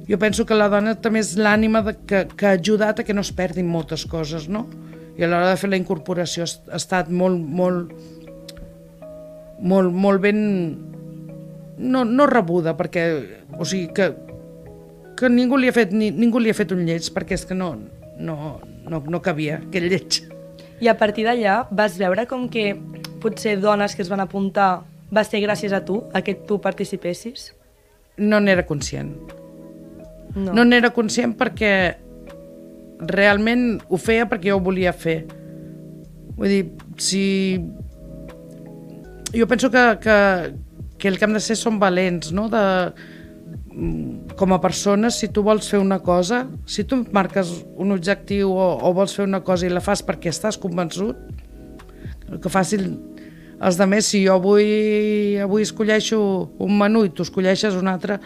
jo 0.09 0.19
penso 0.19 0.45
que 0.45 0.57
la 0.57 0.69
dona 0.69 0.95
també 1.01 1.23
és 1.25 1.35
l'ànima 1.41 1.85
que, 2.05 2.27
que 2.37 2.49
ha 2.49 2.57
ajudat 2.59 3.01
a 3.01 3.05
que 3.07 3.17
no 3.17 3.25
es 3.25 3.33
perdin 3.33 3.71
moltes 3.71 4.05
coses, 4.05 4.49
no? 4.53 4.67
I 5.17 5.25
a 5.25 5.31
l'hora 5.31 5.53
de 5.53 5.61
fer 5.61 5.71
la 5.71 5.79
incorporació 5.81 6.45
ha 6.45 6.77
estat 6.77 7.09
molt, 7.09 7.41
molt, 7.41 7.95
molt, 9.61 9.95
molt 9.95 10.21
ben... 10.25 10.43
No, 11.79 12.05
no 12.05 12.27
rebuda, 12.31 12.75
perquè, 12.79 13.05
o 13.59 13.65
sigui, 13.67 13.89
que, 13.97 14.11
que 15.16 15.30
ningú 15.30 15.59
li 15.61 15.71
ha 15.71 15.75
fet, 15.75 15.92
ni, 15.94 16.11
ningú 16.11 16.40
li 16.42 16.50
ha 16.50 16.56
fet 16.56 16.73
un 16.75 16.85
lleig, 16.87 17.11
perquè 17.14 17.38
és 17.38 17.44
que 17.49 17.56
no, 17.56 17.75
no, 18.18 18.59
no, 18.88 19.00
no 19.00 19.23
cabia 19.23 19.61
aquell 19.62 19.88
lleig. 19.90 20.23
I 20.83 20.90
a 20.90 20.97
partir 20.99 21.26
d'allà 21.28 21.62
vas 21.71 21.99
veure 22.00 22.26
com 22.30 22.49
que 22.50 22.73
potser 23.23 23.56
dones 23.62 23.94
que 23.94 24.02
es 24.04 24.11
van 24.12 24.21
apuntar 24.25 24.85
va 25.14 25.23
ser 25.25 25.40
gràcies 25.44 25.73
a 25.73 25.85
tu, 25.87 26.02
a 26.12 26.23
que 26.26 26.35
tu 26.35 26.59
participessis? 26.61 27.52
No 28.18 28.40
n'era 28.40 28.66
conscient. 28.66 29.14
No. 30.35 30.52
No 30.52 30.64
n'era 30.66 30.90
conscient 30.94 31.37
perquè 31.38 31.73
realment 33.04 33.78
ho 33.88 33.99
feia 34.00 34.26
perquè 34.30 34.50
jo 34.50 34.59
ho 34.59 34.64
volia 34.64 34.92
fer. 34.92 35.23
Vull 36.35 36.50
dir, 36.50 36.62
si... 36.99 37.25
Jo 39.35 39.47
penso 39.50 39.71
que, 39.71 39.83
que, 40.02 40.16
que 40.99 41.09
el 41.11 41.18
que 41.18 41.26
hem 41.26 41.35
de 41.35 41.42
ser 41.42 41.56
són 41.59 41.78
valents, 41.83 42.30
no? 42.35 42.49
De, 42.50 42.64
com 44.37 44.54
a 44.54 44.61
persones, 44.62 45.19
si 45.19 45.28
tu 45.28 45.43
vols 45.43 45.66
fer 45.71 45.81
una 45.83 45.99
cosa, 45.99 46.45
si 46.66 46.85
tu 46.87 47.00
marques 47.12 47.50
un 47.75 47.90
objectiu 47.95 48.52
o, 48.54 48.69
o 48.78 48.93
vols 48.95 49.14
fer 49.16 49.26
una 49.26 49.43
cosa 49.43 49.66
i 49.66 49.73
la 49.73 49.83
fas 49.83 50.02
perquè 50.07 50.31
estàs 50.31 50.59
convençut, 50.61 51.19
que 52.40 52.52
facin 52.52 52.93
els 53.64 53.78
de 53.78 53.87
més, 53.90 54.07
si 54.07 54.25
jo 54.25 54.37
avui, 54.38 55.37
avui 55.43 55.66
escolleixo 55.66 56.19
un 56.62 56.78
menú 56.78 57.04
i 57.07 57.12
tu 57.14 57.26
escolleixes 57.26 57.75
un 57.78 57.90
altre, 57.90 58.21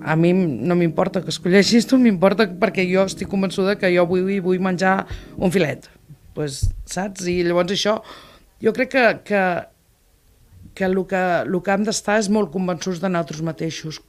a 0.00 0.16
mi 0.16 0.32
no 0.32 0.76
m'importa 0.76 1.22
que 1.24 1.32
escolleixis 1.32 1.88
tu, 1.88 1.98
m'importa 2.04 2.48
perquè 2.60 2.84
jo 2.90 3.06
estic 3.08 3.30
convençuda 3.32 3.78
que 3.80 3.92
jo 3.94 4.04
avui 4.04 4.40
vull 4.44 4.60
menjar 4.60 5.06
un 5.36 5.52
filet. 5.52 5.88
Pues, 6.36 6.62
saps? 6.88 7.26
I 7.28 7.40
llavors 7.44 7.72
això, 7.74 7.98
jo 8.62 8.72
crec 8.76 8.92
que, 8.92 9.06
que, 9.26 9.42
que 10.76 10.86
el 10.86 11.00
que, 11.08 11.24
el 11.48 11.58
que 11.64 11.74
hem 11.74 11.88
d'estar 11.88 12.20
és 12.20 12.30
molt 12.32 12.52
convençuts 12.52 13.00
de 13.02 13.08
nosaltres 13.08 13.42
mateixos 13.44 14.00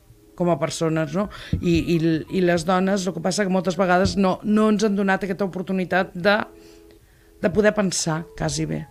com 0.41 0.49
a 0.49 0.57
persones, 0.61 1.13
no? 1.17 1.27
I, 1.61 1.77
i, 1.95 1.97
i 2.37 2.41
les 2.41 2.65
dones, 2.67 3.05
el 3.05 3.13
que 3.15 3.21
passa 3.23 3.45
que 3.45 3.53
moltes 3.53 3.77
vegades 3.79 4.17
no, 4.17 4.39
no 4.43 4.67
ens 4.73 4.83
han 4.89 4.97
donat 4.97 5.23
aquesta 5.27 5.45
oportunitat 5.45 6.11
de, 6.17 6.39
de 7.41 7.53
poder 7.53 7.75
pensar, 7.77 8.23
quasi 8.39 8.65
bé. 8.69 8.81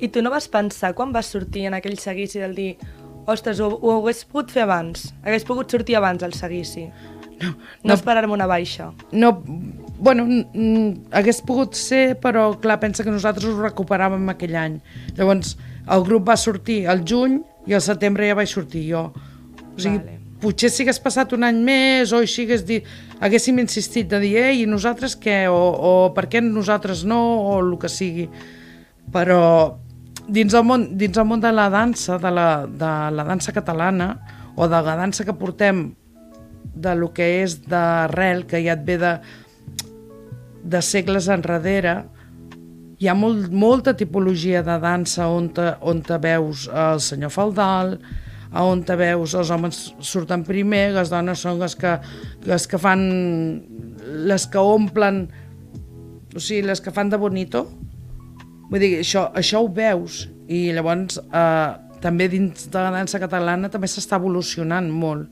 I 0.00 0.08
tu 0.12 0.20
no 0.24 0.32
vas 0.32 0.48
pensar 0.50 0.94
quan 0.96 1.12
vas 1.14 1.28
sortir 1.30 1.66
en 1.68 1.74
aquell 1.78 1.96
seguici 2.00 2.40
del 2.42 2.54
dir 2.58 2.74
ostres, 3.30 3.60
ho, 3.60 3.68
ho 3.78 3.98
hagués 4.00 4.24
pogut 4.26 4.50
fer 4.50 4.64
abans, 4.66 5.10
hagués 5.22 5.44
pogut 5.46 5.70
sortir 5.70 5.96
abans 6.00 6.24
al 6.26 6.34
seguici? 6.34 6.88
No, 7.40 7.54
No, 7.54 7.54
no 7.88 7.94
esperar-me 7.94 8.34
una 8.34 8.44
baixa. 8.48 8.90
no, 9.16 9.30
bueno, 10.00 10.26
hagués 11.16 11.38
pogut 11.44 11.72
ser, 11.76 12.18
però 12.20 12.50
clar, 12.60 12.76
pensa 12.82 13.04
que 13.04 13.12
nosaltres 13.12 13.46
ho 13.48 13.62
recuperàvem 13.62 14.26
aquell 14.32 14.56
any. 14.60 14.74
Llavors, 15.16 15.54
el 15.88 16.04
grup 16.04 16.28
va 16.28 16.36
sortir 16.40 16.82
al 16.88 17.00
juny 17.08 17.38
i 17.68 17.76
al 17.76 17.80
setembre 17.84 18.28
ja 18.28 18.36
vaig 18.36 18.48
sortir 18.52 18.82
jo. 18.90 19.06
O 19.12 19.80
sigui, 19.80 19.98
Vale. 20.02 20.19
Potser 20.40 20.70
si 20.72 20.84
hagués 20.84 21.00
passat 21.02 21.34
un 21.36 21.44
any 21.46 21.60
més 21.64 22.14
o 22.16 22.22
així 22.24 22.46
hagués 22.46 22.64
dit, 22.66 22.88
haguéssim 23.20 23.60
insistit 23.62 24.08
de 24.10 24.20
dir, 24.22 24.34
i 24.56 24.66
nosaltres 24.68 25.16
què? 25.20 25.44
O, 25.52 25.60
o 25.60 25.92
per 26.16 26.26
què 26.32 26.42
nosaltres 26.44 27.04
no? 27.08 27.20
O 27.50 27.54
el 27.60 27.76
que 27.80 27.90
sigui. 27.92 28.26
Però 29.12 29.40
dins 30.30 30.54
el 30.54 30.66
món, 30.66 30.90
dins 30.98 31.18
el 31.18 31.26
món 31.28 31.42
de 31.42 31.52
la 31.52 31.68
dansa, 31.72 32.18
de 32.22 32.32
la, 32.32 32.48
de 32.66 32.92
la 33.16 33.26
dansa 33.26 33.54
catalana, 33.56 34.14
o 34.56 34.68
de 34.68 34.80
la 34.86 34.96
dansa 34.98 35.24
que 35.24 35.36
portem 35.36 35.90
de 36.74 36.94
lo 36.94 37.10
que 37.12 37.26
és 37.42 37.60
d'arrel, 37.68 38.46
que 38.46 38.62
ja 38.64 38.76
et 38.76 38.86
ve 38.86 38.96
de, 39.00 39.12
de 40.62 40.80
segles 40.84 41.28
enrere, 41.32 42.00
hi 43.00 43.08
ha 43.08 43.16
molt, 43.16 43.48
molta 43.48 43.94
tipologia 43.96 44.62
de 44.62 44.76
dansa 44.80 45.28
on 45.32 45.48
te, 45.56 45.70
on 45.80 46.02
te 46.04 46.18
veus 46.20 46.66
el 46.68 47.00
senyor 47.00 47.32
Faldal, 47.32 47.96
on 48.52 48.82
te 48.82 48.96
veus 48.98 49.34
els 49.38 49.50
homes 49.54 49.78
surten 50.02 50.42
primer, 50.46 50.90
les 50.96 51.10
dones 51.12 51.38
són 51.38 51.60
les 51.60 51.76
que, 51.78 51.94
les 52.50 52.66
que 52.66 52.80
fan 52.82 53.04
les 54.26 54.46
que 54.50 54.58
omplen 54.58 55.28
o 56.34 56.40
sigui, 56.40 56.62
les 56.66 56.80
que 56.82 56.92
fan 56.94 57.10
de 57.10 57.18
bonito. 57.18 57.64
Vull 58.70 58.82
dir, 58.82 58.90
això, 59.00 59.28
això 59.34 59.62
ho 59.64 59.70
veus 59.74 60.24
i 60.50 60.68
llavors 60.74 61.18
eh, 61.18 61.70
també 62.02 62.28
dins 62.30 62.68
de 62.70 62.82
la 62.82 62.92
dansa 62.94 63.20
catalana 63.22 63.70
també 63.70 63.90
s'està 63.90 64.18
evolucionant 64.20 64.90
molt. 64.90 65.30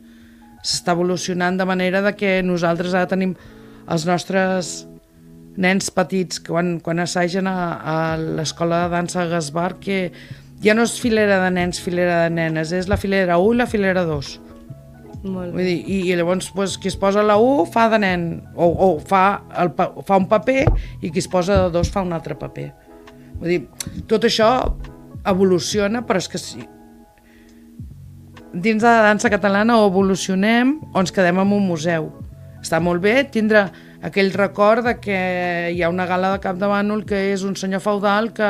S'està 0.62 0.94
evolucionant 0.96 1.58
de 1.58 1.66
manera 1.68 2.02
de 2.02 2.14
que 2.18 2.38
nosaltres 2.42 2.94
ara 2.94 3.10
tenim 3.10 3.36
els 3.88 4.06
nostres 4.08 4.72
nens 5.58 5.90
petits 5.90 6.42
quan, 6.46 6.76
quan 6.82 7.02
assaguen 7.02 7.48
a, 7.50 7.56
a 7.78 7.96
l'escola 8.18 8.84
de 8.84 8.92
dansa 8.94 9.26
Gasbar 9.30 9.72
que 9.82 10.12
ja 10.64 10.74
no 10.74 10.84
és 10.86 10.98
filera 11.00 11.40
de 11.44 11.50
nens, 11.54 11.80
filera 11.82 12.24
de 12.24 12.34
nenes, 12.34 12.72
és 12.74 12.88
la 12.90 12.98
filera 13.00 13.38
1 13.38 13.54
i 13.54 13.58
la 13.60 13.66
filera 13.70 14.04
2. 14.08 14.30
Molt 15.24 15.50
Vull 15.50 15.58
bé. 15.58 15.66
dir, 15.66 15.78
i, 15.82 15.98
i 16.12 16.16
llavors 16.18 16.50
pues, 16.54 16.76
qui 16.78 16.90
es 16.90 16.96
posa 16.98 17.24
la 17.26 17.38
1 17.42 17.66
fa 17.74 17.88
de 17.92 17.98
nen, 18.02 18.28
o, 18.54 18.68
o 18.70 18.88
fa, 19.02 19.42
el, 19.58 19.72
fa 19.76 20.20
un 20.20 20.28
paper 20.30 20.64
i 21.02 21.10
qui 21.10 21.22
es 21.22 21.30
posa 21.30 21.64
de 21.64 21.72
2 21.74 21.92
fa 21.94 22.04
un 22.06 22.14
altre 22.14 22.38
paper. 22.38 22.68
Vull 23.38 23.54
dir, 23.54 23.60
tot 24.10 24.26
això 24.26 24.50
evoluciona, 25.28 26.04
però 26.06 26.22
és 26.22 26.30
que 26.30 26.40
sí, 26.40 26.62
dins 28.52 28.82
de 28.82 28.88
la 28.88 29.02
dansa 29.10 29.30
catalana 29.30 29.78
o 29.78 29.88
evolucionem 29.88 30.78
o 30.92 31.02
ens 31.02 31.12
quedem 31.14 31.38
en 31.42 31.52
un 31.52 31.66
museu. 31.68 32.10
Està 32.62 32.80
molt 32.82 33.02
bé 33.02 33.22
tindre 33.30 33.68
aquell 34.02 34.30
record 34.32 34.86
de 34.86 34.94
que 35.02 35.18
hi 35.74 35.82
ha 35.82 35.88
una 35.90 36.06
gala 36.06 36.30
de 36.34 36.40
cap 36.42 36.58
de 36.58 36.68
bànol 36.70 37.02
que 37.08 37.18
és 37.32 37.42
un 37.46 37.56
senyor 37.58 37.82
feudal 37.82 38.30
que, 38.34 38.48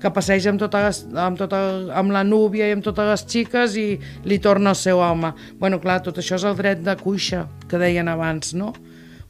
que 0.00 0.12
passeja 0.14 0.52
amb, 0.52 0.60
tota, 0.62 0.84
amb, 1.24 1.38
tota, 1.38 1.60
amb 1.98 2.14
la 2.14 2.22
núvia 2.26 2.68
i 2.70 2.76
amb 2.76 2.84
totes 2.86 3.10
les 3.10 3.24
xiques 3.26 3.74
i 3.80 3.86
li 4.24 4.38
torna 4.38 4.70
el 4.70 4.78
seu 4.78 5.02
home. 5.02 5.32
bueno, 5.58 5.80
clar, 5.80 6.00
tot 6.02 6.18
això 6.18 6.38
és 6.38 6.44
el 6.44 6.56
dret 6.56 6.84
de 6.86 6.96
cuixa 6.96 7.48
que 7.68 7.78
deien 7.78 8.08
abans, 8.08 8.54
no? 8.54 8.72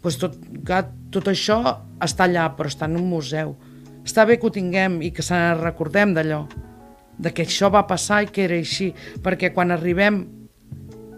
Pues 0.02 0.18
tot, 0.20 0.36
clar, 0.64 0.84
tot 1.10 1.28
això 1.32 1.80
està 2.04 2.28
allà, 2.28 2.50
però 2.56 2.68
està 2.68 2.84
en 2.84 2.98
un 3.00 3.08
museu. 3.08 3.56
Està 4.04 4.26
bé 4.28 4.36
que 4.36 4.46
ho 4.46 4.52
tinguem 4.52 5.00
i 5.00 5.10
que 5.16 5.24
se 5.24 5.36
recordem 5.56 6.12
d'allò, 6.12 6.44
de 7.16 7.32
que 7.32 7.46
això 7.48 7.70
va 7.72 7.86
passar 7.88 8.24
i 8.24 8.28
que 8.28 8.44
era 8.44 8.58
així, 8.60 8.92
perquè 9.24 9.54
quan 9.54 9.72
arribem 9.72 10.26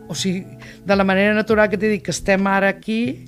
o 0.07 0.15
sigui, 0.15 0.45
de 0.87 0.95
la 0.95 1.03
manera 1.03 1.35
natural 1.35 1.67
que 1.69 1.79
t'he 1.79 1.91
dit 1.97 2.05
que 2.05 2.15
estem 2.15 2.47
ara 2.47 2.69
aquí, 2.71 3.27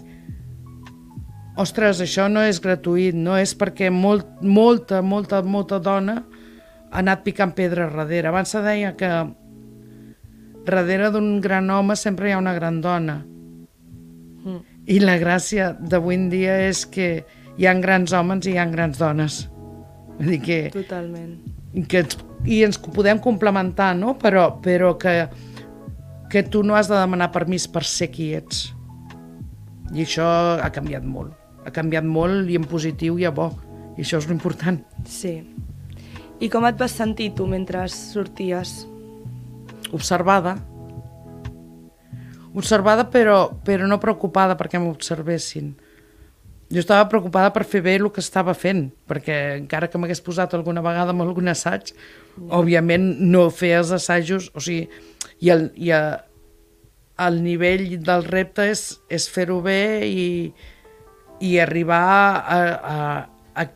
ostres, 1.59 2.00
això 2.05 2.29
no 2.31 2.45
és 2.47 2.61
gratuït, 2.62 3.17
no 3.19 3.37
és 3.38 3.55
perquè 3.59 3.91
molt, 3.91 4.27
molta, 4.43 5.03
molta, 5.03 5.43
molta 5.43 5.81
dona 5.83 6.21
ha 6.88 7.03
anat 7.03 7.25
picant 7.27 7.53
pedra 7.57 7.88
darrere. 7.93 8.31
Abans 8.31 8.55
se 8.55 8.62
deia 8.65 8.95
que 8.97 9.11
darrere 10.69 11.11
d'un 11.12 11.41
gran 11.41 11.69
home 11.71 11.97
sempre 11.97 12.29
hi 12.29 12.37
ha 12.37 12.41
una 12.41 12.55
gran 12.57 12.81
dona. 12.85 13.19
Mm. 14.45 14.61
I 14.88 15.00
la 15.03 15.19
gràcia 15.21 15.73
d'avui 15.79 16.17
en 16.17 16.29
dia 16.33 16.57
és 16.69 16.85
que 16.88 17.09
hi 17.59 17.67
ha 17.67 17.75
grans 17.83 18.15
homes 18.17 18.47
i 18.47 18.55
hi 18.55 18.61
ha 18.61 18.69
grans 18.71 19.00
dones. 19.00 19.43
Vull 20.19 20.33
dir 20.35 20.41
que 20.43 20.59
Totalment. 20.75 21.37
que 21.88 22.05
ens, 22.05 22.17
i 22.47 22.62
ens 22.67 22.79
podem 22.81 23.21
complementar, 23.23 23.93
no? 23.99 24.17
Però, 24.19 24.49
però 24.62 24.95
que, 24.99 25.29
que 26.33 26.43
tu 26.43 26.65
no 26.65 26.79
has 26.79 26.88
de 26.91 26.97
demanar 26.97 27.31
permís 27.35 27.69
per 27.71 27.85
ser 27.85 28.11
qui 28.15 28.33
ets. 28.38 28.69
I 29.95 30.05
això 30.05 30.27
ha 30.61 30.73
canviat 30.75 31.05
molt. 31.05 31.38
Ha 31.69 31.73
canviat 31.75 32.07
molt 32.09 32.49
i 32.49 32.57
en 32.57 32.65
positiu 32.65 33.19
i 33.21 33.27
a 33.29 33.33
bo. 33.35 33.51
I 33.99 34.05
això 34.07 34.21
és 34.23 34.29
l'important. 34.31 34.79
Sí. 35.05 35.35
I 36.41 36.49
com 36.49 36.65
et 36.65 36.79
vas 36.81 36.95
sentir 36.95 37.33
tu 37.37 37.49
mentre 37.51 37.83
sorties? 37.93 38.87
Observada. 39.93 40.55
Observada 42.57 43.05
però, 43.13 43.51
però 43.67 43.89
no 43.91 44.01
preocupada 44.01 44.57
perquè 44.57 44.81
m'observessin. 44.81 45.75
Jo 46.73 46.83
estava 46.83 47.09
preocupada 47.09 47.51
per 47.53 47.65
fer 47.69 47.81
bé 47.85 47.97
el 47.97 48.09
que 48.13 48.21
estava 48.25 48.55
fent, 48.57 48.89
perquè 49.09 49.37
encara 49.59 49.89
que 49.89 50.01
m'hagués 50.01 50.25
posat 50.25 50.57
alguna 50.57 50.85
vegada 50.85 51.15
en 51.17 51.21
algun 51.25 51.49
assaig, 51.49 51.95
òbviament 52.37 53.15
no 53.25 53.49
fer 53.53 53.75
els 53.79 53.93
assajos, 53.97 54.51
o 54.53 54.61
sigui, 54.65 54.89
i 55.41 55.53
el, 55.55 55.71
i 55.81 55.93
a, 55.97 56.03
el 57.25 57.41
nivell 57.43 57.87
del 58.05 58.27
repte 58.29 58.69
és, 58.69 58.85
és 59.09 59.29
fer-ho 59.33 59.63
bé 59.65 59.81
i, 60.05 60.29
i 61.45 61.59
arribar 61.62 62.00
a, 62.02 62.59
a, 62.59 62.97
a, 63.62 63.66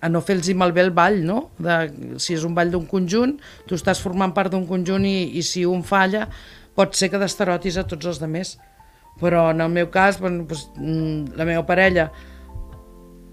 a 0.00 0.10
no 0.12 0.22
fer-los 0.24 0.52
malbé 0.58 0.84
el 0.84 0.92
ball, 0.94 1.22
no? 1.24 1.50
De, 1.58 1.76
si 2.22 2.36
és 2.36 2.46
un 2.46 2.54
ball 2.56 2.72
d'un 2.72 2.86
conjunt, 2.90 3.36
tu 3.66 3.78
estàs 3.78 4.02
formant 4.02 4.34
part 4.36 4.52
d'un 4.52 4.66
conjunt 4.68 5.06
i, 5.08 5.32
i 5.38 5.44
si 5.46 5.64
un 5.68 5.84
falla, 5.86 6.26
pot 6.76 6.96
ser 6.96 7.10
que 7.12 7.20
desterotis 7.22 7.78
a 7.80 7.86
tots 7.88 8.08
els 8.12 8.20
demés. 8.22 8.56
Però 9.20 9.48
en 9.54 9.62
el 9.64 9.72
meu 9.72 9.88
cas, 9.88 10.20
bueno, 10.20 10.44
doncs, 10.44 10.66
mm, 10.76 11.38
la 11.38 11.46
meva 11.48 11.64
parella, 11.68 12.10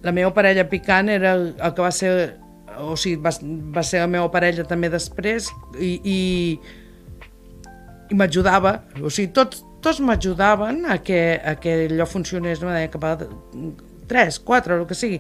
la 0.03 0.13
meva 0.15 0.31
parella 0.35 0.63
picant 0.71 1.11
era 1.11 1.33
el, 1.35 1.49
el 1.59 1.75
que 1.75 1.83
va 1.83 1.91
ser 1.91 2.13
o 2.79 2.95
sigui, 2.97 3.19
va, 3.21 3.31
va 3.75 3.83
ser 3.85 4.01
la 4.01 4.09
meva 4.09 4.29
parella 4.33 4.65
també 4.67 4.89
després 4.91 5.49
i, 5.77 5.91
i, 6.03 6.17
i 8.09 8.17
m'ajudava, 8.17 8.77
o 9.01 9.11
sigui, 9.13 9.31
tots, 9.35 9.63
tots 9.83 9.99
m'ajudaven 10.03 10.85
a, 10.89 10.99
que, 11.03 11.19
a 11.37 11.55
que 11.61 11.83
allò 11.89 12.07
funcionés, 12.09 12.63
no? 12.63 12.71
Deia 12.73 12.91
que 12.91 13.01
va 13.01 13.17
tres, 14.09 14.39
quatre, 14.39 14.79
el 14.79 14.87
que 14.89 14.97
sigui, 14.97 15.19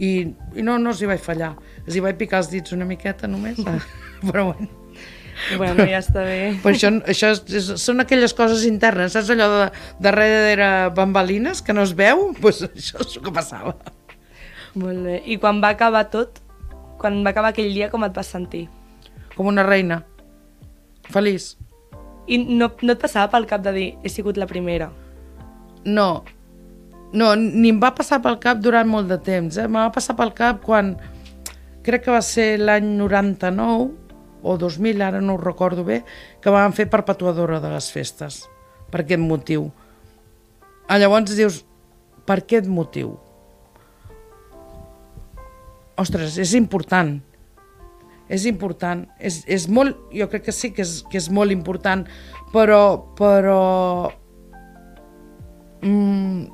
i, 0.00 0.10
i 0.56 0.64
no, 0.66 0.78
no 0.80 0.92
els 0.92 1.00
hi 1.02 1.08
vaig 1.10 1.22
fallar. 1.24 1.54
Els 1.86 1.96
hi 1.96 2.04
vaig 2.04 2.18
picar 2.20 2.42
els 2.42 2.50
dits 2.52 2.76
una 2.76 2.88
miqueta 2.88 3.30
només, 3.30 3.60
però 4.26 4.50
bueno. 4.52 4.68
Bueno, 5.56 5.86
ja 5.88 6.00
està 6.02 6.24
bé. 6.26 6.50
Però 6.60 6.74
això, 6.74 6.90
això 7.08 7.30
és, 7.32 7.40
és, 7.56 7.70
són 7.80 8.02
aquelles 8.02 8.34
coses 8.36 8.66
internes, 8.68 9.14
saps 9.14 9.30
allò 9.32 9.48
de 9.54 9.62
darrere 10.04 10.68
bambalines 10.96 11.62
que 11.64 11.76
no 11.76 11.86
es 11.86 11.94
veu? 11.96 12.26
Doncs 12.28 12.40
pues 12.44 12.62
això 12.66 13.00
és 13.00 13.16
el 13.16 13.24
que 13.24 13.34
passava. 13.34 13.74
Molt 14.78 15.06
bé. 15.06 15.16
I 15.26 15.40
quan 15.42 15.62
va 15.64 15.72
acabar 15.74 16.04
tot, 16.12 16.42
quan 17.00 17.22
va 17.24 17.32
acabar 17.32 17.54
aquell 17.54 17.72
dia, 17.74 17.88
com 17.92 18.04
et 18.06 18.14
vas 18.16 18.28
sentir? 18.30 18.66
Com 19.34 19.48
una 19.50 19.64
reina. 19.66 20.02
Feliç. 21.10 21.54
I 22.28 22.42
no, 22.44 22.68
no 22.82 22.92
et 22.92 23.00
passava 23.00 23.30
pel 23.32 23.48
cap 23.48 23.62
de 23.64 23.72
dir, 23.74 23.88
he 24.04 24.12
sigut 24.12 24.38
la 24.38 24.48
primera? 24.50 24.90
No, 25.84 26.22
no, 27.12 27.32
ni 27.34 27.72
em 27.72 27.78
va 27.82 27.90
passar 27.96 28.20
pel 28.22 28.38
cap 28.42 28.60
durant 28.62 28.86
molt 28.88 29.08
de 29.10 29.18
temps. 29.18 29.56
Eh? 29.58 29.66
Em 29.66 29.78
va 29.78 29.88
passar 29.94 30.14
pel 30.18 30.34
cap 30.36 30.60
quan, 30.66 30.94
crec 31.86 32.04
que 32.06 32.14
va 32.14 32.22
ser 32.22 32.52
l'any 32.60 32.92
99 32.98 33.88
o 34.42 34.56
2000, 34.56 35.02
ara 35.04 35.20
no 35.20 35.34
ho 35.34 35.40
recordo 35.40 35.84
bé, 35.84 36.02
que 36.40 36.52
van 36.54 36.72
fer 36.76 36.88
perpetuadora 36.92 37.60
de 37.60 37.72
les 37.74 37.90
festes, 37.92 38.44
per 38.92 39.02
aquest 39.02 39.20
motiu. 39.20 39.68
Ah, 40.88 40.98
llavors 40.98 41.34
dius, 41.36 41.60
per 42.26 42.40
aquest 42.40 42.70
motiu? 42.70 43.16
Ostres, 46.00 46.38
és 46.40 46.54
important. 46.56 47.18
És 48.30 48.46
important. 48.46 49.04
És, 49.18 49.42
és 49.50 49.66
molt, 49.68 49.98
jo 50.14 50.28
crec 50.30 50.46
que 50.46 50.54
sí 50.54 50.70
que 50.74 50.84
és, 50.86 51.00
que 51.10 51.18
és 51.18 51.28
molt 51.34 51.50
important, 51.50 52.06
però, 52.54 52.80
però 53.18 53.60
mm, 55.82 56.44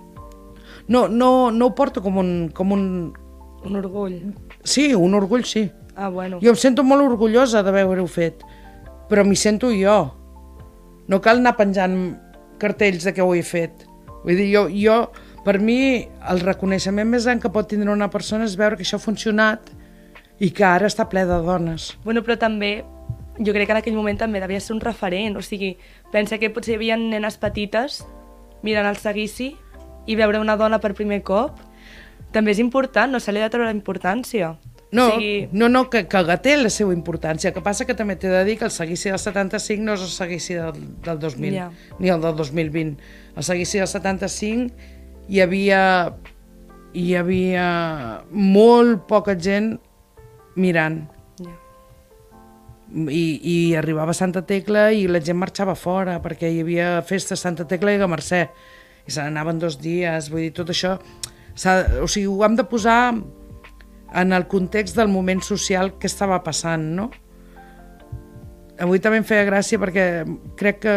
no, 0.89 1.07
no, 1.09 1.31
no 1.53 1.69
ho 1.69 1.75
porto 1.77 2.03
com 2.03 2.17
un, 2.23 2.33
com 2.57 2.73
un... 2.73 2.87
Un 3.67 3.77
orgull. 3.77 4.21
Sí, 4.65 4.93
un 4.95 5.15
orgull, 5.19 5.45
sí. 5.45 5.67
Ah, 5.97 6.09
bueno. 6.09 6.41
Jo 6.41 6.53
em 6.53 6.61
sento 6.61 6.85
molt 6.85 7.05
orgullosa 7.05 7.65
d'haver-ho 7.67 8.07
fet, 8.09 8.45
però 9.11 9.25
m'hi 9.27 9.37
sento 9.37 9.73
jo. 9.75 9.99
No 11.11 11.21
cal 11.23 11.41
anar 11.43 11.57
penjant 11.59 11.97
cartells 12.63 13.05
de 13.05 13.13
què 13.17 13.25
ho 13.25 13.35
he 13.35 13.45
fet. 13.45 13.85
Vull 14.25 14.39
dir, 14.39 14.49
jo, 14.53 14.67
jo, 14.73 15.01
per 15.47 15.59
mi, 15.63 16.07
el 16.31 16.41
reconeixement 16.43 17.09
més 17.09 17.29
gran 17.29 17.41
que 17.43 17.53
pot 17.53 17.69
tindre 17.71 17.93
una 17.93 18.09
persona 18.11 18.49
és 18.49 18.57
veure 18.59 18.79
que 18.79 18.87
això 18.87 19.01
ha 19.01 19.03
funcionat 19.03 19.76
i 20.41 20.51
que 20.53 20.65
ara 20.65 20.87
està 20.91 21.09
ple 21.09 21.25
de 21.25 21.39
dones. 21.45 21.95
Bueno, 22.05 22.23
però 22.23 22.37
també, 22.39 22.85
jo 23.39 23.53
crec 23.55 23.67
que 23.69 23.73
en 23.77 23.81
aquell 23.83 23.97
moment 23.97 24.19
també 24.21 24.41
devia 24.41 24.61
ser 24.61 24.75
un 24.77 24.81
referent, 24.85 25.37
o 25.37 25.43
sigui, 25.43 25.77
pensa 26.13 26.39
que 26.39 26.51
potser 26.51 26.75
hi 26.75 26.81
havia 26.81 26.97
nenes 27.01 27.39
petites 27.41 28.03
mirant 28.63 28.87
el 28.89 28.97
seguici 29.01 29.55
i 30.07 30.17
veure 30.17 30.39
una 30.41 30.57
dona 30.57 30.79
per 30.81 30.93
primer 30.95 31.23
cop, 31.23 31.59
també 32.33 32.53
és 32.53 32.59
important, 32.61 33.11
no 33.13 33.21
se 33.21 33.33
li 33.33 33.41
ha 33.41 33.47
de 33.49 33.51
treure 33.55 33.71
la 33.71 33.77
importància. 33.77 34.57
No, 34.93 35.09
O 35.09 35.15
sigui, 35.17 35.49
no, 35.53 35.69
no, 35.69 35.89
que, 35.91 36.05
que 36.07 36.37
té 36.45 36.57
la 36.57 36.71
seva 36.71 36.93
importància. 36.95 37.53
que 37.53 37.61
passa 37.61 37.85
que 37.85 37.95
també 37.95 38.15
t'he 38.17 38.29
de 38.31 38.45
dir 38.45 38.57
que 38.59 38.65
el 38.65 38.71
seguici 38.71 39.11
del 39.11 39.19
75 39.19 39.83
no 39.83 39.95
és 39.95 40.03
el 40.05 40.09
seguici 40.15 40.55
del, 40.55 40.79
del 41.03 41.19
2000, 41.19 41.55
Ja. 41.55 41.71
ni 41.99 42.09
el 42.09 42.21
del 42.21 42.37
2020. 42.37 42.97
El 43.37 43.43
seguici 43.43 43.79
del 43.79 43.89
75 43.89 44.73
hi 45.29 45.41
havia, 45.41 46.15
hi 46.95 47.15
havia 47.19 48.23
molt 48.31 49.07
poca 49.09 49.35
gent 49.35 49.79
mirant. 50.57 51.05
I, 52.87 53.25
i 53.43 53.57
arribava 53.75 54.15
a 54.15 54.17
Santa 54.17 54.45
Tecla 54.47 54.89
i 54.95 55.09
la 55.11 55.19
gent 55.19 55.41
marxava 55.41 55.75
fora 55.75 56.21
perquè 56.23 56.47
hi 56.53 56.61
havia 56.63 56.91
festa 57.03 57.35
a 57.35 57.41
Santa 57.41 57.67
Tecla 57.67 57.97
i 57.97 57.99
a 57.99 58.07
Mercè 58.07 58.45
i 59.07 59.11
se 59.11 59.23
n'anaven 59.25 59.59
dos 59.59 59.81
dies 59.83 60.31
vull 60.31 60.45
dir, 60.45 60.53
tot 60.55 60.71
això 60.71 60.95
o 60.95 62.07
sigui, 62.07 62.29
ho 62.31 62.45
hem 62.47 62.55
de 62.55 62.63
posar 62.71 63.17
en 64.23 64.33
el 64.33 64.47
context 64.47 64.95
del 64.95 65.11
moment 65.11 65.43
social 65.43 65.97
que 65.99 66.07
estava 66.07 66.39
passant 66.47 66.87
no? 66.95 67.09
avui 68.79 69.03
també 69.03 69.19
em 69.19 69.27
feia 69.27 69.47
gràcia 69.49 69.83
perquè 69.83 70.07
crec 70.59 70.83
que 70.85 70.97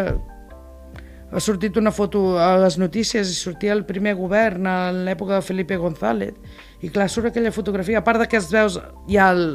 ha 1.30 1.42
sortit 1.44 1.78
una 1.78 1.94
foto 1.94 2.38
a 2.42 2.56
les 2.64 2.80
notícies 2.82 3.30
i 3.30 3.38
sortia 3.38 3.76
el 3.76 3.86
primer 3.86 4.16
govern 4.18 4.68
a 4.68 4.78
l'època 4.94 5.38
de 5.38 5.46
Felipe 5.46 5.78
González 5.78 6.34
i 6.82 6.90
clar, 6.90 7.10
surt 7.12 7.30
aquella 7.30 7.52
fotografia 7.52 8.00
a 8.00 8.06
part 8.06 8.24
que 8.30 8.40
es 8.40 8.50
veus 8.52 8.80
ja 9.10 9.30
el, 9.34 9.46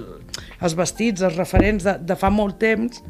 els 0.61 0.75
vestits, 0.76 1.25
els 1.25 1.37
referents 1.40 1.85
de, 1.87 1.99
de 2.00 2.16
fa 2.21 2.31
molt 2.31 2.59
temps 2.61 3.00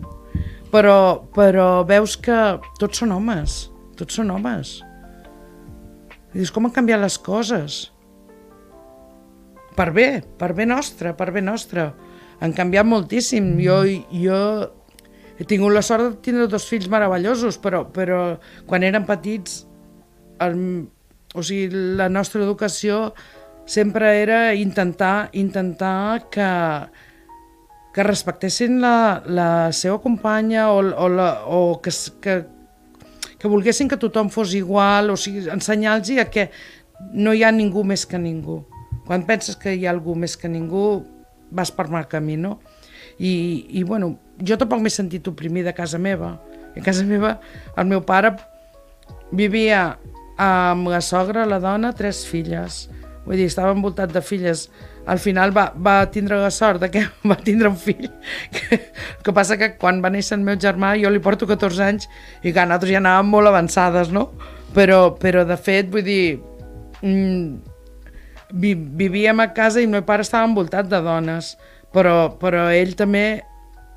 però, 0.71 1.25
però 1.35 1.69
veus 1.87 2.17
que 2.19 2.41
tots 2.79 3.03
són 3.03 3.15
homes 3.15 3.65
tots 3.99 4.19
són 4.19 4.33
homes. 4.35 4.79
I 6.35 6.41
dius 6.41 6.53
com 6.55 6.67
han 6.67 6.75
canviat 6.75 7.03
les 7.03 7.19
coses? 7.23 7.81
Per 9.75 9.91
bé, 9.95 10.09
per 10.39 10.53
bé 10.55 10.67
nostre, 10.67 11.15
per 11.19 11.31
bé 11.35 11.43
nostre. 11.43 11.89
Han 12.43 12.55
canviat 12.55 12.87
moltíssim. 12.87 13.55
Jo, 13.63 13.81
jo 14.11 14.41
he 15.39 15.47
tingut 15.51 15.75
la 15.75 15.83
sort 15.83 16.09
de 16.09 16.19
tindre 16.27 16.49
dos 16.51 16.67
fills 16.71 16.91
meravellosos, 16.91 17.59
però, 17.63 17.85
però 17.91 18.37
quan 18.71 18.87
eren 18.87 19.07
petits, 19.07 19.63
el, 20.43 20.59
o 21.35 21.43
sigui, 21.43 21.71
la 21.99 22.11
nostra 22.11 22.43
educació 22.43 23.09
sempre 23.65 24.23
era 24.23 24.55
intentar, 24.55 25.31
intentar 25.33 26.29
que, 26.31 26.49
que 27.95 28.03
respectessin 28.03 28.81
la, 28.81 29.23
la 29.27 29.73
seva 29.73 30.01
companya 30.03 30.71
o, 30.73 30.81
o, 30.81 31.09
la, 31.09 31.45
o 31.47 31.81
que, 31.81 31.91
que, 32.21 32.45
que 33.39 33.49
volguessin 33.49 33.89
que 33.89 34.01
tothom 34.01 34.31
fos 34.31 34.55
igual, 34.55 35.11
o 35.11 35.17
sigui, 35.17 35.49
ensenyar-los 35.53 36.19
a 36.21 36.29
que 36.31 36.51
no 37.13 37.35
hi 37.35 37.45
ha 37.45 37.53
ningú 37.53 37.85
més 37.85 38.07
que 38.07 38.19
ningú. 38.19 38.63
Quan 39.05 39.27
penses 39.29 39.57
que 39.61 39.75
hi 39.75 39.85
ha 39.87 39.93
algú 39.93 40.15
més 40.17 40.37
que 40.41 40.49
ningú, 40.49 41.05
vas 41.55 41.71
per 41.71 41.89
mal 41.93 42.09
camí, 42.09 42.37
no? 42.41 42.59
I, 43.19 43.67
i 43.79 43.85
bueno, 43.85 44.15
jo 44.41 44.57
tampoc 44.59 44.81
m'he 44.83 44.91
sentit 44.91 45.29
oprimida 45.31 45.71
a 45.71 45.77
casa 45.77 46.01
meva. 46.01 46.39
A 46.75 46.83
casa 46.83 47.05
meva 47.13 47.39
el 47.77 47.89
meu 47.91 48.03
pare 48.07 48.35
vivia 49.31 49.99
amb 50.41 50.89
la 50.91 51.01
sogra, 51.05 51.47
la 51.47 51.61
dona, 51.63 51.93
tres 51.95 52.25
filles. 52.27 52.89
Vull 53.25 53.41
dir, 53.41 53.49
estava 53.49 53.73
envoltat 53.73 54.13
de 54.13 54.21
filles. 54.25 54.67
Al 55.09 55.21
final 55.21 55.53
va, 55.57 55.71
va 55.77 55.97
tindre 56.13 56.37
la 56.41 56.51
sort 56.53 56.83
de 56.83 56.91
que 56.93 57.05
va 57.31 57.37
tindre 57.41 57.71
un 57.73 57.79
fill. 57.81 58.09
Que, 58.53 58.81
que 59.25 59.37
passa 59.37 59.59
que 59.61 59.75
quan 59.81 60.03
va 60.05 60.13
néixer 60.13 60.37
el 60.39 60.45
meu 60.45 60.59
germà 60.61 60.95
jo 61.01 61.13
li 61.13 61.23
porto 61.25 61.49
14 61.49 61.87
anys 61.87 62.09
i 62.43 62.53
que 62.53 62.67
nosaltres 62.67 62.93
ja 62.93 63.01
anàvem 63.01 63.33
molt 63.33 63.53
avançades, 63.53 64.13
no? 64.13 64.29
Però, 64.77 65.15
però 65.21 65.45
de 65.49 65.57
fet, 65.61 65.89
vull 65.93 66.05
dir, 66.05 66.41
mm, 67.01 67.75
vi, 68.61 68.75
vivíem 68.75 69.41
a 69.41 69.53
casa 69.55 69.81
i 69.81 69.89
el 69.89 69.95
meu 69.95 70.05
pare 70.07 70.27
estava 70.27 70.49
envoltat 70.49 70.91
de 70.91 71.01
dones, 71.05 71.55
però, 71.95 72.35
però 72.41 72.67
ell 72.75 72.95
també 72.99 73.45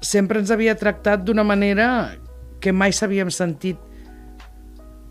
sempre 0.02 0.40
ens 0.40 0.54
havia 0.54 0.78
tractat 0.78 1.26
d'una 1.26 1.44
manera 1.48 1.90
que 2.62 2.72
mai 2.72 2.94
s'havíem 2.94 3.34
sentit. 3.34 3.82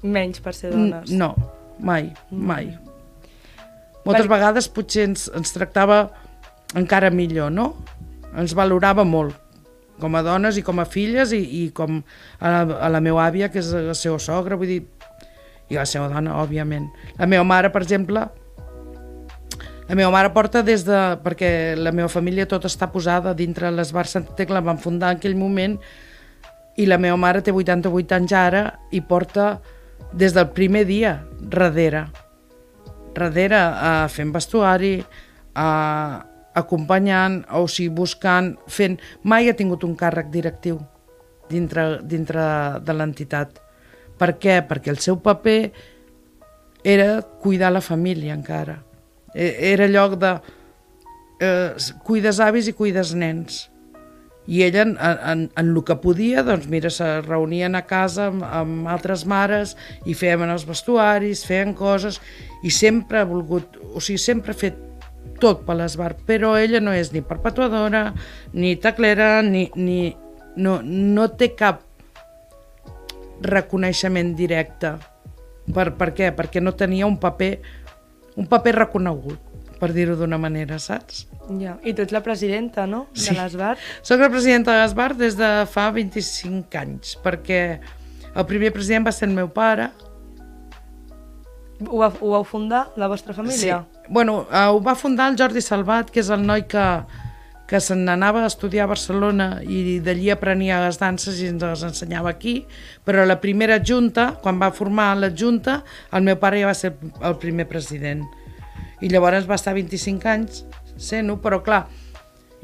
Menys 0.03 0.43
per 0.43 0.55
ser 0.55 0.73
dones. 0.75 1.11
No, 1.11 1.35
mai, 1.83 2.13
mai. 2.31 2.71
Moltes 4.07 4.29
Per- 4.29 4.33
vegades 4.37 4.71
potser 4.71 5.09
ens, 5.11 5.27
ens 5.35 5.53
tractava 5.55 6.07
encara 6.79 7.11
millor, 7.11 7.51
no? 7.53 7.73
Ens 8.37 8.55
valorava 8.57 9.05
molt, 9.07 9.35
com 10.01 10.17
a 10.17 10.23
dones 10.25 10.59
i 10.61 10.65
com 10.65 10.81
a 10.81 10.87
filles 10.89 11.33
i, 11.35 11.43
i 11.43 11.63
com 11.75 12.01
a 12.39 12.53
la, 12.53 12.81
a 12.87 12.91
la 12.93 13.03
meva 13.03 13.25
àvia, 13.27 13.51
que 13.53 13.63
és 13.63 13.73
la 13.75 13.97
seva 13.97 14.21
sogra, 14.23 14.59
vull 14.59 14.71
dir, 14.71 14.83
i 15.71 15.79
la 15.79 15.87
seva 15.89 16.09
dona, 16.13 16.37
òbviament. 16.43 16.91
La 17.19 17.29
meva 17.31 17.47
mare, 17.49 17.73
per 17.75 17.83
exemple, 17.83 18.27
la 19.87 19.95
meva 19.95 20.11
mare 20.11 20.33
porta 20.35 20.63
des 20.67 20.85
de... 20.87 20.99
perquè 21.23 21.77
la 21.79 21.93
meva 21.95 22.11
família 22.11 22.47
tota 22.51 22.67
està 22.71 22.89
posada 22.91 23.35
dintre 23.39 23.71
l'Esbar 23.71 24.07
Santa 24.11 24.35
Tecla, 24.39 24.63
van 24.63 24.81
fundar 24.83 25.15
en 25.15 25.21
aquell 25.21 25.37
moment, 25.39 25.79
i 26.77 26.87
la 26.87 26.99
meva 27.01 27.17
mare 27.17 27.41
té 27.43 27.55
88 27.55 28.15
anys 28.19 28.35
ara 28.37 28.63
i 28.93 29.01
porta 29.01 29.57
des 30.13 30.35
del 30.37 30.51
primer 30.53 30.85
dia 30.89 31.21
darrere. 31.41 32.07
Darrere, 33.17 33.57
uh, 33.57 34.09
fent 34.13 34.33
vestuari, 34.35 34.99
uh, 35.01 36.17
acompanyant, 36.57 37.43
o 37.57 37.67
sigui, 37.69 37.91
buscant, 37.97 38.55
fent... 38.69 38.99
Mai 39.25 39.49
ha 39.49 39.57
tingut 39.57 39.85
un 39.85 39.95
càrrec 39.97 40.29
directiu 40.33 40.79
dintre, 41.51 42.03
dintre 42.05 42.45
de 42.85 42.97
l'entitat. 42.97 43.61
Per 44.17 44.31
què? 44.41 44.59
Perquè 44.69 44.93
el 44.93 45.01
seu 45.05 45.19
paper 45.21 45.73
era 46.85 47.21
cuidar 47.43 47.73
la 47.73 47.83
família 47.85 48.37
encara. 48.37 48.79
E- 49.35 49.73
Era 49.73 49.89
lloc 49.89 50.17
de 50.21 50.31
eh, 51.41 51.75
cuides 52.05 52.41
avis 52.41 52.69
i 52.69 52.77
cuides 52.77 53.13
nens. 53.15 53.67
I 54.47 54.63
ella, 54.63 54.83
en, 54.87 54.97
en, 55.03 55.41
en 55.59 55.71
el 55.73 55.83
que 55.85 55.97
podia, 55.99 56.45
doncs 56.47 56.69
mira, 56.71 56.91
se 56.91 57.21
reunien 57.25 57.75
a 57.75 57.83
casa 57.87 58.29
amb, 58.31 58.45
amb 58.47 58.91
altres 58.91 59.25
mares 59.27 59.75
i 60.07 60.15
feien 60.15 60.47
els 60.51 60.67
vestuaris, 60.69 61.45
feien 61.47 61.75
coses, 61.75 62.21
i 62.63 62.71
sempre 62.71 63.21
ha 63.21 63.27
volgut, 63.27 63.81
o 63.93 64.01
sigui, 64.01 64.23
sempre 64.23 64.55
ha 64.55 64.61
fet 64.61 64.79
tot 65.43 65.65
per 65.67 65.77
l'esbar, 65.79 66.15
però 66.29 66.55
ella 66.57 66.81
no 66.81 66.95
és 66.97 67.13
ni 67.13 67.23
perpetuadora, 67.27 68.13
ni 68.55 68.77
teclera, 68.81 69.43
ni, 69.43 69.67
ni 69.75 70.15
no, 70.57 70.79
no 70.83 71.27
té 71.37 71.53
cap 71.59 71.83
reconeixement 73.43 74.35
directe. 74.39 74.95
Per, 75.67 75.91
per 75.99 76.13
què? 76.17 76.31
Perquè 76.37 76.63
no 76.63 76.77
tenia 76.79 77.09
un 77.09 77.19
paper, 77.21 77.53
un 78.39 78.47
paper 78.49 78.75
reconegut, 78.79 79.41
per 79.81 79.93
dir-ho 79.97 80.17
d'una 80.19 80.39
manera, 80.41 80.79
saps? 80.83 81.27
Ja. 81.61 81.77
I 81.85 81.95
tu 81.95 82.05
ets 82.05 82.15
la 82.15 82.23
presidenta, 82.25 82.87
no? 82.91 83.07
Sí. 83.13 83.31
De 83.31 83.37
l'Esbar. 83.39 83.77
Soc 84.07 84.23
la 84.23 84.31
presidenta 84.33 84.75
de 84.75 84.83
l'Esbar 84.83 85.13
des 85.19 85.37
de 85.39 85.51
fa 85.71 85.91
25 85.95 86.81
anys, 86.81 87.17
perquè 87.23 87.61
el 88.37 88.49
primer 88.49 88.73
president 88.75 89.07
va 89.07 89.15
ser 89.15 89.29
el 89.31 89.37
meu 89.37 89.49
pare. 89.53 89.91
Ho, 91.87 92.01
va, 92.01 92.09
ho 92.09 92.33
vau 92.33 92.45
fundar, 92.49 92.87
la 92.97 93.09
vostra 93.09 93.37
família? 93.37 93.83
Sí. 93.85 94.09
Bueno, 94.09 94.47
eh, 94.51 94.67
ho 94.73 94.81
va 94.81 94.97
fundar 94.97 95.31
el 95.31 95.39
Jordi 95.39 95.63
Salvat, 95.65 96.11
que 96.13 96.23
és 96.23 96.31
el 96.33 96.45
noi 96.47 96.65
que, 96.71 96.85
que 97.69 97.81
se 97.83 97.97
n'anava 97.99 98.45
a 98.45 98.51
estudiar 98.51 98.87
a 98.87 98.93
Barcelona 98.95 99.49
i 99.63 99.99
d'allí 100.05 100.31
aprenia 100.33 100.81
les 100.85 101.01
danses 101.01 101.41
i 101.43 101.51
ens 101.51 101.65
les 101.65 101.85
ensenyava 101.89 102.31
aquí, 102.33 102.61
però 103.05 103.27
la 103.27 103.41
primera 103.43 103.81
junta, 103.83 104.31
quan 104.43 104.61
va 104.63 104.73
formar 104.73 105.13
la 105.19 105.33
junta, 105.35 105.83
el 106.13 106.25
meu 106.25 106.39
pare 106.41 106.63
ja 106.63 106.71
va 106.71 106.77
ser 106.79 106.95
el 107.21 107.39
primer 107.43 107.69
president. 107.69 108.25
I 109.05 109.11
llavors 109.13 109.49
va 109.49 109.59
estar 109.59 109.75
25 109.77 110.31
anys 110.31 110.65
sent-ho, 110.97 111.37
però 111.43 111.61
clar, 111.65 111.85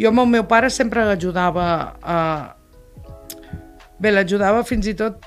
jo 0.01 0.09
amb 0.09 0.25
el 0.25 0.31
meu 0.39 0.49
pare 0.49 0.71
sempre 0.73 1.05
l'ajudava 1.07 1.67
a... 2.01 2.19
Bé, 4.03 4.11
l'ajudava 4.11 4.65
fins 4.67 4.89
i 4.91 4.97
tot... 4.99 5.21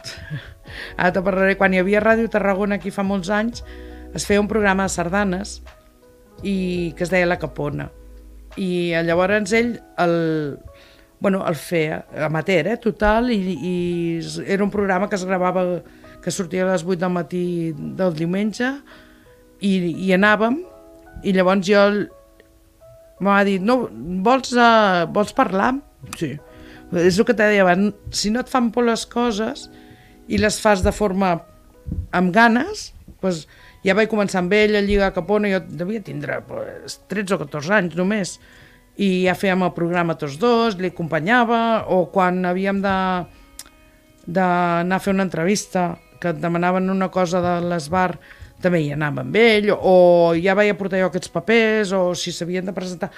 Ara 0.99 1.13
te 1.15 1.21
parlaré, 1.23 1.55
quan 1.55 1.73
hi 1.73 1.79
havia 1.79 2.01
Ràdio 2.03 2.27
Tarragona 2.31 2.79
aquí 2.79 2.91
fa 2.91 3.05
molts 3.05 3.29
anys, 3.31 3.61
es 4.17 4.25
feia 4.27 4.41
un 4.41 4.49
programa 4.51 4.87
de 4.87 4.91
sardanes 4.91 5.59
i 6.43 6.91
que 6.97 7.05
es 7.05 7.13
deia 7.13 7.29
La 7.29 7.37
Capona. 7.39 7.87
I 8.59 8.95
llavors 9.05 9.53
ell 9.55 9.75
el, 10.01 10.15
bueno, 11.19 11.45
el 11.47 11.55
feia 11.55 12.03
amateur, 12.25 12.67
eh, 12.73 12.77
total, 12.81 13.31
i, 13.31 13.55
i 13.55 13.75
era 14.47 14.63
un 14.63 14.71
programa 14.73 15.07
que 15.09 15.19
es 15.19 15.25
gravava, 15.27 15.65
que 16.23 16.33
sortia 16.33 16.65
a 16.65 16.71
les 16.73 16.83
8 16.83 16.99
del 17.03 17.13
matí 17.13 17.45
del 17.75 18.15
diumenge, 18.17 18.71
i, 19.61 19.75
i 20.07 20.11
anàvem, 20.15 20.59
i 21.23 21.33
llavors 21.35 21.67
jo 21.67 21.85
va 23.23 23.39
dir, 23.47 23.59
no, 23.63 23.85
vols, 24.25 24.51
uh, 24.57 25.05
vols 25.15 25.31
parlar? 25.35 25.73
Sí. 26.19 26.33
És 26.95 27.19
el 27.19 27.27
que 27.27 27.35
t'he 27.37 27.47
dit 27.53 28.15
si 28.15 28.31
no 28.31 28.43
et 28.43 28.51
fan 28.51 28.71
por 28.75 28.85
les 28.87 29.05
coses 29.09 29.69
i 30.27 30.39
les 30.41 30.59
fas 30.61 30.83
de 30.83 30.91
forma 30.95 31.37
amb 32.15 32.33
ganes, 32.33 32.91
doncs, 33.21 33.45
ja 33.85 33.93
vaig 33.97 34.09
començar 34.09 34.41
amb 34.41 34.53
ell 34.57 34.75
a 34.77 34.81
Lliga 34.81 35.11
Capona, 35.13 35.49
jo 35.51 35.61
devia 35.65 36.01
tindre 36.01 36.39
pues, 36.47 36.99
13 37.11 37.35
o 37.35 37.41
14 37.43 37.73
anys 37.77 37.97
només, 37.97 38.39
i 38.97 39.25
ja 39.27 39.35
fèiem 39.37 39.65
el 39.65 39.73
programa 39.75 40.15
tots 40.17 40.39
dos, 40.41 40.77
li 40.79 40.89
acompanyava, 40.89 41.85
o 41.91 42.05
quan 42.13 42.41
havíem 42.49 42.81
de 42.83 42.95
d'anar 44.25 44.97
a 44.97 45.03
fer 45.03 45.13
una 45.13 45.25
entrevista, 45.27 45.99
que 46.17 46.31
et 46.33 46.39
demanaven 46.41 46.89
una 46.89 47.11
cosa 47.13 47.41
de 47.43 47.59
l'esbar, 47.69 48.15
també 48.65 48.81
hi 48.81 48.91
anava 48.95 49.23
amb 49.23 49.37
ell, 49.37 49.71
o 49.75 50.33
ja 50.41 50.55
vaig 50.57 50.73
aportar 50.73 51.01
jo 51.03 51.09
aquests 51.11 51.31
papers, 51.33 51.93
o 51.93 52.13
si 52.17 52.33
s'havien 52.33 52.65
de 52.65 52.73
presentar. 52.75 53.11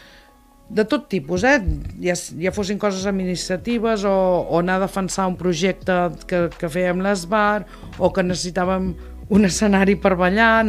De 0.68 0.84
tot 0.84 1.06
tipus, 1.08 1.46
eh? 1.48 1.62
ja, 2.04 2.14
ja 2.44 2.52
fossin 2.52 2.80
coses 2.80 3.06
administratives 3.08 4.04
o, 4.04 4.16
o 4.52 4.60
anar 4.60 4.82
a 4.82 4.84
defensar 4.84 5.30
un 5.32 5.38
projecte 5.40 5.96
que, 6.28 6.42
que 6.52 6.68
fèiem 6.68 7.00
l'ESBAR 7.06 7.64
o 8.04 8.10
que 8.12 8.26
necessitàvem 8.26 8.90
un 9.32 9.48
escenari 9.48 9.96
per 9.96 10.18
ballar. 10.20 10.66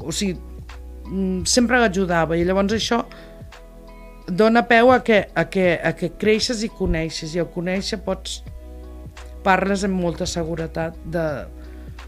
O 0.00 0.08
sigui, 0.08 0.38
mm, 1.04 1.44
sempre 1.44 1.82
l'ajudava 1.82 2.40
i 2.40 2.46
llavors 2.48 2.72
això 2.78 3.02
dona 4.30 4.62
peu 4.70 4.92
a 4.94 5.02
que, 5.04 5.26
a 5.34 5.44
que, 5.52 5.74
a 5.84 5.92
que 5.92 6.14
creixes 6.16 6.64
i 6.64 6.72
coneixes. 6.72 7.36
I 7.36 7.44
al 7.44 7.52
conèixer 7.52 8.00
pots 8.06 8.40
parles 9.44 9.84
amb 9.84 10.00
molta 10.00 10.24
seguretat 10.28 10.96
de, 11.12 11.26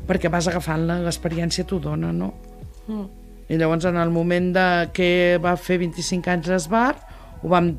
perquè 0.09 0.31
vas 0.33 0.49
agafant 0.51 0.87
l'experiència 0.91 1.67
t'ho 1.69 1.79
dona, 1.83 2.12
no? 2.12 2.33
Mm. 2.88 3.09
I 3.53 3.59
llavors, 3.61 3.85
en 3.88 3.99
el 4.01 4.11
moment 4.15 4.53
de 4.55 4.69
que 4.97 5.11
va 5.43 5.57
fer 5.61 5.79
25 5.83 6.31
anys 6.33 6.49
d'esbar, 6.51 6.95
ho 7.43 7.51
vam, 7.53 7.73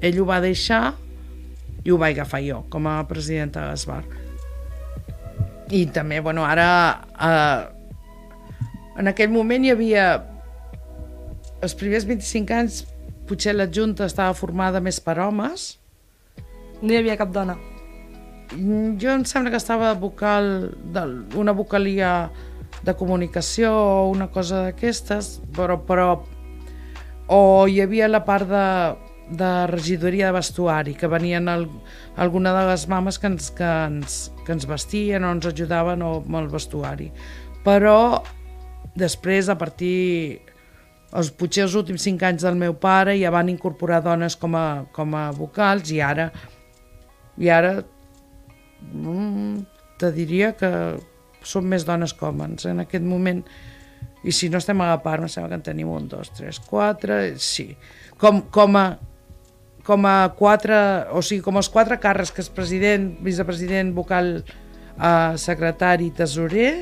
ell 0.00 0.20
ho 0.22 0.26
va 0.28 0.38
deixar 0.40 0.94
i 1.84 1.92
ho 1.92 1.98
vaig 1.98 2.18
agafar 2.18 2.40
jo 2.44 2.62
com 2.70 2.86
a 2.90 3.00
presidenta 3.08 3.62
de 3.64 3.72
l'Esbar. 3.72 4.02
I 5.70 5.86
també, 5.92 6.20
bueno, 6.24 6.44
ara... 6.44 6.68
Eh, 7.14 7.62
en 8.98 9.10
aquell 9.10 9.32
moment 9.32 9.64
hi 9.64 9.72
havia... 9.74 10.04
Els 11.62 11.74
primers 11.74 12.06
25 12.06 12.54
anys 12.54 12.82
potser 13.28 13.54
la 13.54 13.66
Junta 13.66 14.06
estava 14.06 14.36
formada 14.38 14.82
més 14.84 15.00
per 15.02 15.18
homes. 15.22 15.72
No 16.82 16.92
hi 16.92 17.00
havia 17.00 17.18
cap 17.18 17.32
dona? 17.34 17.56
Jo 18.48 19.12
em 19.12 19.24
sembla 19.28 19.52
que 19.52 19.60
estava 19.60 19.92
vocal, 19.94 20.70
una 21.36 21.52
vocalia 21.52 22.30
de 22.84 22.94
comunicació 22.96 23.72
o 23.74 24.08
una 24.08 24.30
cosa 24.32 24.62
d'aquestes, 24.68 25.38
però, 25.56 25.76
però 25.84 26.08
o 27.28 27.66
hi 27.68 27.82
havia 27.84 28.08
la 28.08 28.22
part 28.24 28.48
de, 28.48 28.64
de 29.36 29.50
regidoria 29.68 30.30
de 30.30 30.38
vestuari, 30.38 30.94
que 30.96 31.10
venien 31.10 31.48
el, 31.52 31.66
alguna 32.16 32.54
de 32.56 32.64
les 32.70 32.86
mames 32.88 33.18
que 33.20 33.28
ens, 33.28 33.50
que, 33.52 33.68
ens, 33.68 34.18
que 34.46 34.56
ens 34.56 34.68
vestien 34.70 35.24
o 35.24 35.32
ens 35.36 35.50
ajudaven 35.50 36.02
o, 36.06 36.14
amb 36.22 36.40
el 36.40 36.48
vestuari. 36.52 37.10
Però 37.66 38.22
després, 38.96 39.52
a 39.52 39.58
partir 39.60 40.40
els, 41.12 41.30
potser 41.36 41.66
els 41.66 41.76
últims 41.76 42.04
cinc 42.04 42.24
anys 42.24 42.48
del 42.48 42.56
meu 42.56 42.74
pare 42.80 43.16
ja 43.20 43.32
van 43.34 43.52
incorporar 43.52 44.00
dones 44.04 44.36
com 44.40 44.56
a, 44.56 44.84
com 44.96 45.14
a 45.16 45.28
vocals 45.36 45.92
i 45.92 46.00
ara 46.04 46.30
i 47.38 47.48
ara 47.52 47.78
te 49.98 50.12
diria 50.14 50.52
que 50.58 50.70
són 51.46 51.66
més 51.70 51.84
dones 51.86 52.14
que 52.14 52.26
homes 52.28 52.66
en 52.68 52.82
aquest 52.84 53.04
moment 53.04 53.42
i 54.26 54.32
si 54.34 54.48
no 54.50 54.58
estem 54.58 54.80
a 54.82 54.90
la 54.90 55.02
part, 55.02 55.22
em 55.22 55.30
sembla 55.30 55.52
que 55.52 55.58
en 55.60 55.66
tenim 55.66 55.90
un, 55.92 56.08
dos, 56.10 56.30
tres, 56.34 56.58
quatre, 56.58 57.36
sí. 57.42 57.70
Com, 58.18 58.42
com, 58.54 58.74
a, 58.78 58.86
com 59.86 60.06
a 60.10 60.16
quatre, 60.38 60.78
o 61.14 61.22
sigui, 61.22 61.42
com 61.46 61.60
els 61.60 61.70
quatre 61.72 62.00
càrrecs 62.02 62.34
que 62.34 62.42
és 62.42 62.50
president, 62.52 63.12
vicepresident, 63.24 63.92
vocal, 63.94 64.32
eh, 64.42 65.38
secretari, 65.38 66.10
tesorer, 66.18 66.72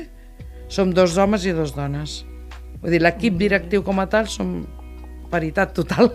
som 0.67 0.91
dos 0.93 1.17
homes 1.21 1.45
i 1.45 1.53
dos 1.55 1.75
dones. 1.77 2.23
Vull 2.81 2.97
dir, 2.97 3.03
l'equip 3.05 3.37
directiu 3.37 3.85
com 3.85 4.01
a 4.01 4.07
tal 4.09 4.27
som 4.31 4.59
paritat 5.31 5.77
total. 5.77 6.11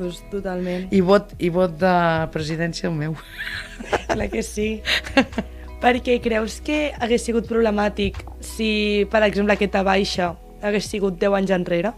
Pues 0.00 0.22
totalment. 0.32 0.86
I 0.96 1.02
vot, 1.04 1.34
i 1.36 1.50
vot 1.52 1.74
de 1.76 1.92
presidència 2.32 2.88
el 2.88 2.94
meu. 2.96 3.16
Clar 4.08 4.30
que 4.32 4.40
sí. 4.40 4.78
Perquè 5.82 6.14
creus 6.24 6.56
que 6.64 6.94
hagués 6.96 7.26
sigut 7.26 7.44
problemàtic 7.48 8.22
si, 8.40 9.04
per 9.12 9.20
exemple, 9.26 9.58
aquesta 9.58 9.82
baixa 9.84 10.30
hagués 10.64 10.88
sigut 10.88 11.18
10 11.20 11.36
anys 11.42 11.52
enrere? 11.52 11.92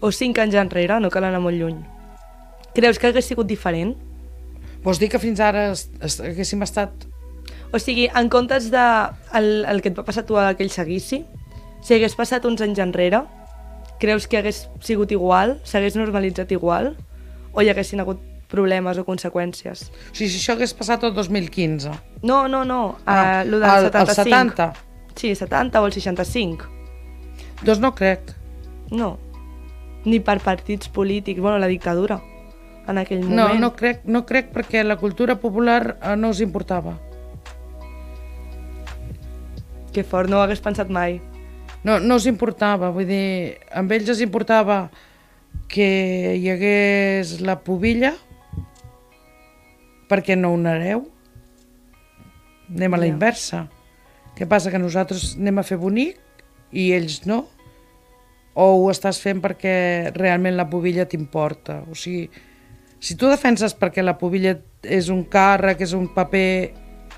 O 0.00 0.08
5 0.08 0.40
anys 0.40 0.56
enrere, 0.62 0.96
no 1.00 1.12
cal 1.12 1.28
anar 1.28 1.42
molt 1.44 1.60
lluny. 1.60 1.82
Creus 2.76 2.96
que 2.96 3.10
hagués 3.10 3.28
sigut 3.28 3.48
diferent? 3.48 3.92
Vols 4.80 4.96
dir 4.96 5.12
que 5.12 5.20
fins 5.20 5.40
ara 5.44 5.68
es, 5.74 5.90
es, 6.00 6.16
haguéssim 6.24 6.64
estat... 6.64 7.04
O 7.76 7.80
sigui, 7.82 8.06
en 8.08 8.32
comptes 8.32 8.70
de 8.72 8.86
el, 9.36 9.66
el 9.68 9.84
que 9.84 9.92
et 9.92 10.00
va 10.00 10.04
passar 10.06 10.24
tu 10.24 10.40
a 10.40 10.48
aquell 10.54 10.72
seguici, 10.72 11.26
si 11.84 11.96
hagués 11.96 12.16
passat 12.16 12.48
uns 12.48 12.64
anys 12.64 12.80
enrere, 12.80 13.26
creus 14.00 14.26
que 14.28 14.38
hagués 14.40 14.66
sigut 14.84 15.12
igual? 15.12 15.58
S'hagués 15.64 15.96
normalitzat 15.96 16.52
igual? 16.52 16.94
O 17.52 17.62
hi 17.62 17.70
haguessin 17.72 18.02
hagut 18.04 18.20
problemes 18.50 18.98
o 18.98 19.04
conseqüències. 19.06 19.86
O 19.90 20.14
sigui, 20.14 20.30
si 20.30 20.40
això 20.40 20.56
hagués 20.56 20.74
passat 20.76 21.04
el 21.06 21.14
2015. 21.16 21.92
No, 22.22 22.46
no, 22.48 22.64
no, 22.64 22.96
ah, 23.06 23.42
uh, 23.42 23.48
lo 23.48 23.60
del 23.60 23.70
el, 23.70 23.90
75. 23.90 24.10
El 24.10 24.14
70? 24.14 24.72
Sí, 25.16 25.34
70 25.34 25.80
o 25.80 25.86
el 25.86 25.92
65. 25.92 26.72
Doncs 27.64 27.80
no 27.80 27.94
crec. 27.96 28.34
No, 28.92 29.16
ni 30.06 30.20
per 30.22 30.38
partits 30.40 30.88
polítics, 30.88 31.40
bueno, 31.40 31.58
la 31.58 31.66
dictadura, 31.66 32.20
en 32.86 32.98
aquell 32.98 33.24
moment. 33.24 33.36
No, 33.36 33.48
no 33.58 33.72
crec, 33.76 34.04
no 34.04 34.22
crec 34.26 34.52
perquè 34.54 34.84
la 34.84 34.96
cultura 35.00 35.40
popular 35.42 35.96
eh, 35.96 36.14
no 36.16 36.30
us 36.30 36.40
importava. 36.44 36.94
Que 39.92 40.04
fort, 40.04 40.30
no 40.30 40.38
ho 40.38 40.44
hagués 40.44 40.62
pensat 40.62 40.92
mai. 40.92 41.18
No, 41.86 42.00
no 42.02 42.16
us 42.18 42.26
importava, 42.26 42.90
vull 42.90 43.06
dir, 43.06 43.56
amb 43.70 43.92
ells 43.94 44.10
els 44.10 44.22
importava 44.24 44.88
que 45.70 45.86
hi 46.34 46.48
hagués 46.50 47.36
la 47.46 47.60
pobilla, 47.62 48.12
per 50.10 50.22
què 50.26 50.34
no 50.38 50.52
un 50.54 50.66
hereu? 50.66 51.04
Anem 52.74 52.94
a 52.94 53.00
la 53.00 53.06
inversa. 53.06 53.66
Què 54.36 54.48
passa, 54.50 54.72
que 54.72 54.82
nosaltres 54.82 55.36
anem 55.38 55.62
a 55.62 55.66
fer 55.66 55.78
bonic 55.80 56.18
i 56.74 56.90
ells 56.96 57.22
no? 57.26 57.44
O 58.56 58.66
ho 58.80 58.90
estàs 58.90 59.20
fent 59.22 59.40
perquè 59.44 59.76
realment 60.16 60.56
la 60.58 60.66
pobilla 60.70 61.06
t'importa? 61.08 61.82
O 61.90 61.94
sigui, 61.94 62.26
si 62.98 63.14
tu 63.14 63.30
defenses 63.30 63.76
perquè 63.78 64.02
la 64.02 64.16
pobilla 64.18 64.56
és 64.82 65.10
un 65.12 65.22
càrrec, 65.30 65.82
és 65.86 65.94
un 65.96 66.08
paper, 66.14 66.50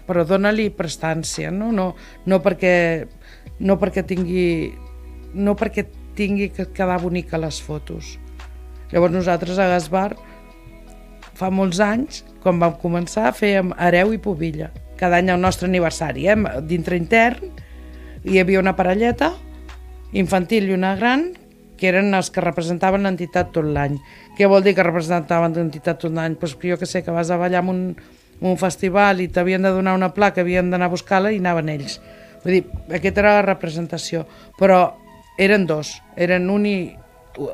però 0.08 0.24
dona-li 0.28 0.68
prestància, 0.74 1.52
no? 1.54 1.70
No, 1.72 1.92
no, 2.26 2.40
perquè, 2.44 2.74
no 3.60 3.78
perquè 3.80 4.04
tingui 4.06 4.72
no 5.34 5.54
perquè 5.58 5.84
tingui 6.18 6.48
que 6.54 6.66
quedar 6.74 7.00
bonica 7.02 7.38
les 7.38 7.60
fotos. 7.62 8.16
Llavors 8.90 9.14
nosaltres 9.14 9.58
a 9.58 9.68
Gasbar 9.68 10.16
fa 11.38 11.50
molts 11.54 11.78
anys, 11.84 12.24
quan 12.42 12.58
vam 12.58 12.74
començar, 12.80 13.30
fèiem 13.36 13.70
hereu 13.78 14.14
i 14.16 14.18
pobilla. 14.22 14.72
Cada 14.98 15.20
any 15.20 15.30
el 15.30 15.40
nostre 15.40 15.68
aniversari, 15.68 16.26
eh? 16.26 16.36
dintre 16.66 16.98
intern, 16.98 17.52
hi 18.24 18.40
havia 18.40 18.58
una 18.58 18.74
parelleta 18.74 19.30
infantil 20.12 20.70
i 20.70 20.74
una 20.74 20.96
gran 20.98 21.28
que 21.78 21.92
eren 21.92 22.10
els 22.16 22.32
que 22.34 22.42
representaven 22.42 23.06
l'entitat 23.06 23.52
tot 23.54 23.68
l'any. 23.68 24.00
Què 24.34 24.48
vol 24.50 24.64
dir 24.66 24.74
que 24.74 24.86
representaven 24.86 25.54
l'entitat 25.54 26.00
tot 26.02 26.14
l'any? 26.14 26.34
Pues 26.40 26.56
jo 26.58 26.78
que 26.80 26.88
sé, 26.90 27.04
que 27.06 27.14
vas 27.14 27.30
a 27.30 27.38
ballar 27.38 27.62
en 27.62 27.70
un, 27.70 27.82
un 28.40 28.58
festival 28.58 29.22
i 29.22 29.28
t'havien 29.28 29.62
de 29.62 29.70
donar 29.70 29.94
una 29.94 30.10
placa, 30.14 30.42
havien 30.42 30.72
d'anar 30.72 30.90
a 30.90 30.94
buscar-la 30.96 31.30
i 31.30 31.38
anaven 31.38 31.70
ells. 31.76 32.00
Vull 32.44 32.58
dir, 32.58 32.64
aquesta 32.94 33.24
era 33.24 33.36
la 33.38 33.46
representació. 33.46 34.24
Però 34.58 34.80
eren 35.38 35.66
dos, 35.66 35.96
eren 36.16 36.50
un 36.50 36.66
i, 36.66 36.76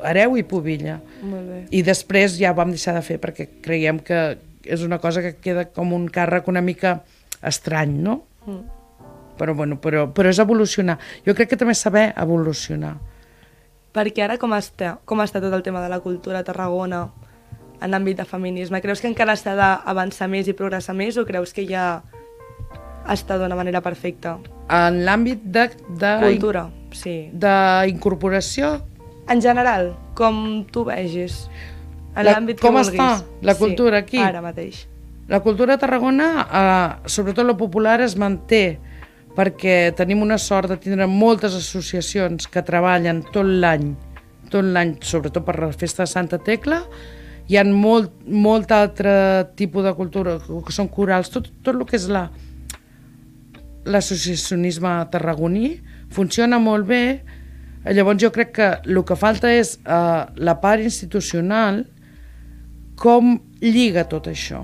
hereu 0.03 0.37
i 0.39 0.43
pobilla. 0.47 0.99
Molt 1.23 1.49
bé. 1.49 1.59
I 1.75 1.83
després 1.85 2.37
ja 2.39 2.55
vam 2.57 2.73
deixar 2.73 2.95
de 2.97 3.03
fer 3.05 3.19
perquè 3.21 3.47
creiem 3.65 4.01
que 4.03 4.21
és 4.65 4.81
una 4.81 4.99
cosa 4.99 5.21
que 5.21 5.35
queda 5.37 5.67
com 5.69 5.93
un 5.93 6.07
càrrec 6.09 6.47
una 6.49 6.63
mica 6.65 6.99
estrany, 7.45 7.93
no? 8.01 8.23
Mm. 8.45 8.63
Però, 9.35 9.53
bueno, 9.53 9.77
però, 9.81 10.07
però 10.15 10.31
és 10.31 10.39
evolucionar. 10.39 10.97
Jo 11.25 11.35
crec 11.35 11.51
que 11.51 11.59
també 11.59 11.75
saber 11.75 12.07
evolucionar. 12.15 12.95
Perquè 13.95 14.25
ara 14.25 14.39
com 14.39 14.55
està, 14.55 14.97
com 15.07 15.21
està 15.23 15.41
tot 15.43 15.53
el 15.55 15.63
tema 15.63 15.83
de 15.83 15.91
la 15.91 16.01
cultura 16.03 16.41
a 16.41 16.47
Tarragona 16.47 17.05
en 17.79 17.91
l'àmbit 17.91 18.17
de 18.19 18.25
feminisme? 18.27 18.81
Creus 18.83 19.03
que 19.03 19.11
encara 19.11 19.35
s'ha 19.39 19.55
d'avançar 19.59 20.27
més 20.31 20.47
i 20.47 20.55
progressar 20.55 20.95
més 20.95 21.19
o 21.19 21.25
creus 21.27 21.53
que 21.55 21.67
ja 21.67 22.01
està 23.11 23.37
d'una 23.41 23.55
manera 23.57 23.81
perfecta? 23.85 24.37
En 24.73 25.03
l'àmbit 25.05 25.43
de, 25.45 25.69
de... 26.01 26.17
Cultura, 26.23 26.67
sí. 26.95 27.15
D'incorporació, 27.33 28.75
en 29.27 29.41
general, 29.41 29.95
com 30.13 30.65
tu 30.71 30.85
vegis, 30.85 31.45
en 32.15 32.27
l'àmbit 32.27 32.59
que 32.59 32.67
com 32.67 32.77
vulguis. 32.77 32.99
Està 32.99 33.45
la 33.45 33.55
cultura 33.57 34.01
sí, 34.01 34.03
aquí? 34.03 34.19
ara 34.21 34.41
mateix. 34.43 34.85
La 35.27 35.39
cultura 35.41 35.75
a 35.75 35.81
Tarragona, 35.81 36.27
eh, 36.45 37.09
sobretot 37.09 37.47
la 37.47 37.55
popular, 37.57 37.99
es 38.05 38.13
manté 38.17 38.77
perquè 39.35 39.91
tenim 39.97 40.21
una 40.21 40.37
sort 40.37 40.69
de 40.69 40.77
tindre 40.79 41.07
moltes 41.09 41.57
associacions 41.57 42.47
que 42.47 42.63
treballen 42.63 43.23
tot 43.33 43.49
l'any, 43.49 43.89
tot 44.53 44.63
l'any, 44.63 44.95
sobretot 45.01 45.43
per 45.43 45.57
la 45.59 45.71
festa 45.73 46.05
de 46.05 46.11
Santa 46.11 46.37
Tecla, 46.37 46.83
hi 47.49 47.57
ha 47.57 47.65
molt, 47.65 48.13
molt 48.25 48.71
altre 48.71 49.49
tipus 49.57 49.83
de 49.83 49.93
cultura, 49.97 50.37
que 50.39 50.73
són 50.73 50.87
corals, 50.93 51.33
tot, 51.33 51.49
tot 51.65 51.73
el 51.73 51.83
que 51.89 51.97
és 51.97 52.07
la, 52.13 52.29
l'associacionisme 53.85 54.93
tarragoní, 55.13 55.75
funciona 56.13 56.59
molt 56.61 56.87
bé, 56.89 57.03
llavors 57.93 58.21
jo 58.21 58.31
crec 58.33 58.55
que 58.55 58.69
el 58.89 59.01
que 59.05 59.17
falta 59.19 59.51
és 59.53 59.75
eh, 59.83 60.23
la 60.35 60.55
part 60.61 60.81
institucional, 60.81 61.83
com 62.95 63.35
lliga 63.61 64.05
tot 64.09 64.29
això. 64.31 64.63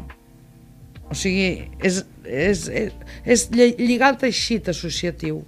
O 1.12 1.18
sigui, 1.18 1.68
és, 1.84 2.00
és, 2.24 2.68
és, 2.72 2.96
és 3.26 3.46
lligar 3.52 4.14
el 4.14 4.22
teixit 4.22 4.72
associatiu, 4.72 5.42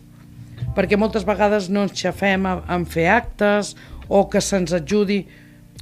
perquè 0.75 0.99
moltes 0.99 1.23
vegades 1.25 1.69
no 1.71 1.85
ens 1.87 1.95
xafem 1.95 2.45
a 2.49 2.77
fer 2.89 3.07
actes 3.15 3.73
o 4.09 4.25
que 4.29 4.41
se'ns 4.43 4.75
ajudi... 4.75 5.23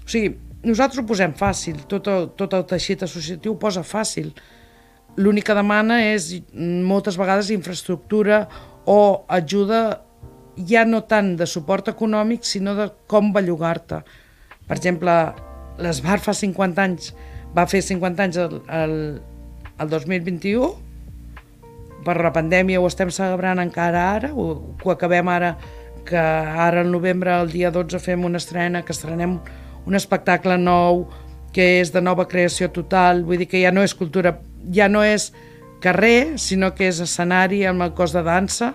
O 0.02 0.10
sigui, 0.12 0.36
nosaltres 0.64 1.02
ho 1.02 1.08
posem 1.10 1.34
fàcil, 1.38 1.82
tot 1.90 2.08
el, 2.12 2.30
tot 2.38 2.54
el 2.54 2.68
teixit 2.70 3.06
associatiu 3.08 3.56
ho 3.56 3.62
posa 3.62 3.82
fàcil. 3.82 4.30
L'únic 5.19 5.50
que 5.50 5.56
demana 5.58 6.00
és 6.08 6.30
moltes 6.88 7.17
vegades 7.19 7.52
infraestructura 7.52 8.45
o 8.88 9.26
ajuda 9.28 10.02
ja 10.67 10.86
no 10.86 11.02
tant 11.08 11.36
de 11.39 11.47
suport 11.47 11.89
econòmic, 11.91 12.45
sinó 12.47 12.76
de 12.76 12.89
com 13.08 13.32
bellugar-te. 13.34 14.02
Per 14.67 14.78
exemple, 14.78 15.15
l'Esbar 15.82 16.19
fa 16.24 16.34
50 16.36 16.84
anys, 16.84 17.12
va 17.56 17.67
fer 17.67 17.82
50 17.84 18.24
anys 18.24 18.39
el, 18.39 18.58
el, 18.71 18.95
el 19.80 19.91
2021, 19.91 20.71
per 22.06 22.17
la 22.21 22.32
pandèmia 22.34 22.82
ho 22.82 22.88
estem 22.89 23.12
celebrant 23.13 23.62
encara 23.62 24.06
ara, 24.15 24.32
ho, 24.34 24.76
ho 24.82 24.93
acabem 24.93 25.28
ara, 25.30 25.56
que 26.06 26.17
ara 26.17 26.82
al 26.82 26.91
novembre, 26.91 27.34
el 27.41 27.52
dia 27.52 27.71
12, 27.71 28.00
fem 28.02 28.24
una 28.26 28.41
estrena, 28.41 28.82
que 28.86 28.93
estrenem 28.95 29.38
un 29.86 29.97
espectacle 29.97 30.58
nou, 30.58 31.06
que 31.54 31.82
és 31.82 31.91
de 31.93 32.02
nova 32.02 32.26
creació 32.32 32.71
total, 32.74 33.26
vull 33.28 33.41
dir 33.41 33.50
que 33.52 33.62
ja 33.62 33.74
no 33.76 33.84
és 33.86 33.93
cultura, 33.97 34.34
ja 34.74 34.88
no 34.91 35.04
és 35.06 35.32
carrer, 35.82 36.38
sinó 36.38 36.71
que 36.78 36.88
és 36.91 37.02
escenari 37.04 37.63
amb 37.65 37.88
el 37.88 37.93
cos 37.97 38.13
de 38.13 38.24
dansa, 38.26 38.74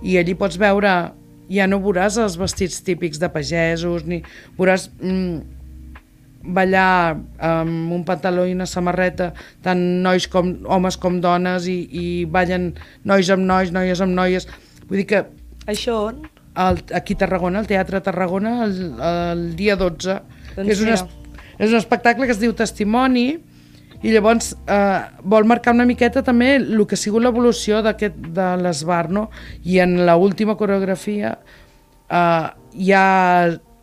i 0.00 0.16
allí 0.16 0.34
pots 0.38 0.56
veure, 0.60 1.12
ja 1.50 1.66
no 1.68 1.80
veuràs 1.82 2.16
els 2.22 2.38
vestits 2.40 2.80
típics 2.86 3.20
de 3.20 3.28
pagesos, 3.32 4.06
ni 4.08 4.22
veuràs 4.58 4.88
mm, 5.02 5.40
ballar 6.56 7.18
amb 7.44 7.92
un 7.92 8.04
pantaló 8.08 8.46
i 8.48 8.54
una 8.56 8.68
samarreta, 8.70 9.30
tant 9.64 9.80
nois 10.04 10.26
com 10.30 10.54
homes 10.72 10.96
com 11.00 11.20
dones, 11.20 11.68
i, 11.68 11.78
i 11.90 12.06
ballen 12.24 12.72
nois 13.04 13.30
amb 13.32 13.44
nois, 13.44 13.72
noies 13.74 14.00
amb 14.00 14.16
noies. 14.16 14.48
Vull 14.86 15.02
dir 15.02 15.08
que... 15.10 15.24
Això 15.68 15.98
on? 16.08 16.24
El, 16.60 16.80
aquí 16.96 17.14
a 17.14 17.20
Tarragona, 17.20 17.60
al 17.60 17.68
Teatre 17.68 18.00
Tarragona, 18.02 18.56
el, 18.64 18.78
el 19.06 19.44
dia 19.58 19.76
12, 19.78 20.16
doncs 20.56 20.64
que 20.64 20.72
és 20.74 20.80
un, 20.82 21.20
és 21.60 21.68
un 21.70 21.78
espectacle 21.78 22.26
que 22.26 22.34
es 22.34 22.40
diu 22.40 22.56
Testimoni, 22.56 23.28
i 24.02 24.12
llavors 24.14 24.54
eh, 24.64 25.00
vol 25.28 25.44
marcar 25.48 25.74
una 25.76 25.84
miqueta 25.88 26.22
també 26.24 26.54
el 26.56 26.84
que 26.88 26.96
ha 26.96 27.00
sigut 27.00 27.24
l'evolució 27.24 27.82
de 27.84 28.48
l'esbar, 28.62 29.08
no? 29.12 29.28
I 29.64 29.80
en 29.84 29.98
l 30.06 30.14
última 30.16 30.56
coreografia 30.56 31.34
eh, 32.08 32.46
ja 32.88 33.04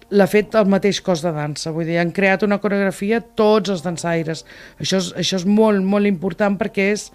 l'ha 0.09 0.27
fet 0.31 0.55
el 0.55 0.69
mateix 0.71 1.01
cos 1.03 1.21
de 1.21 1.31
dansa, 1.35 1.73
vull 1.75 1.85
dir, 1.85 1.99
han 1.99 2.13
creat 2.15 2.45
una 2.47 2.61
coreografia 2.63 3.19
tots 3.21 3.73
els 3.73 3.83
dansaires. 3.83 4.45
Això 4.79 5.01
és, 5.01 5.11
això 5.19 5.41
és 5.41 5.45
molt, 5.45 5.83
molt 5.83 6.07
important 6.07 6.55
perquè 6.57 6.91
és, 6.93 7.09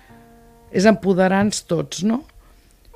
és 0.73 0.87
empoderar-nos 0.89 1.65
tots, 1.69 2.03
no? 2.05 2.23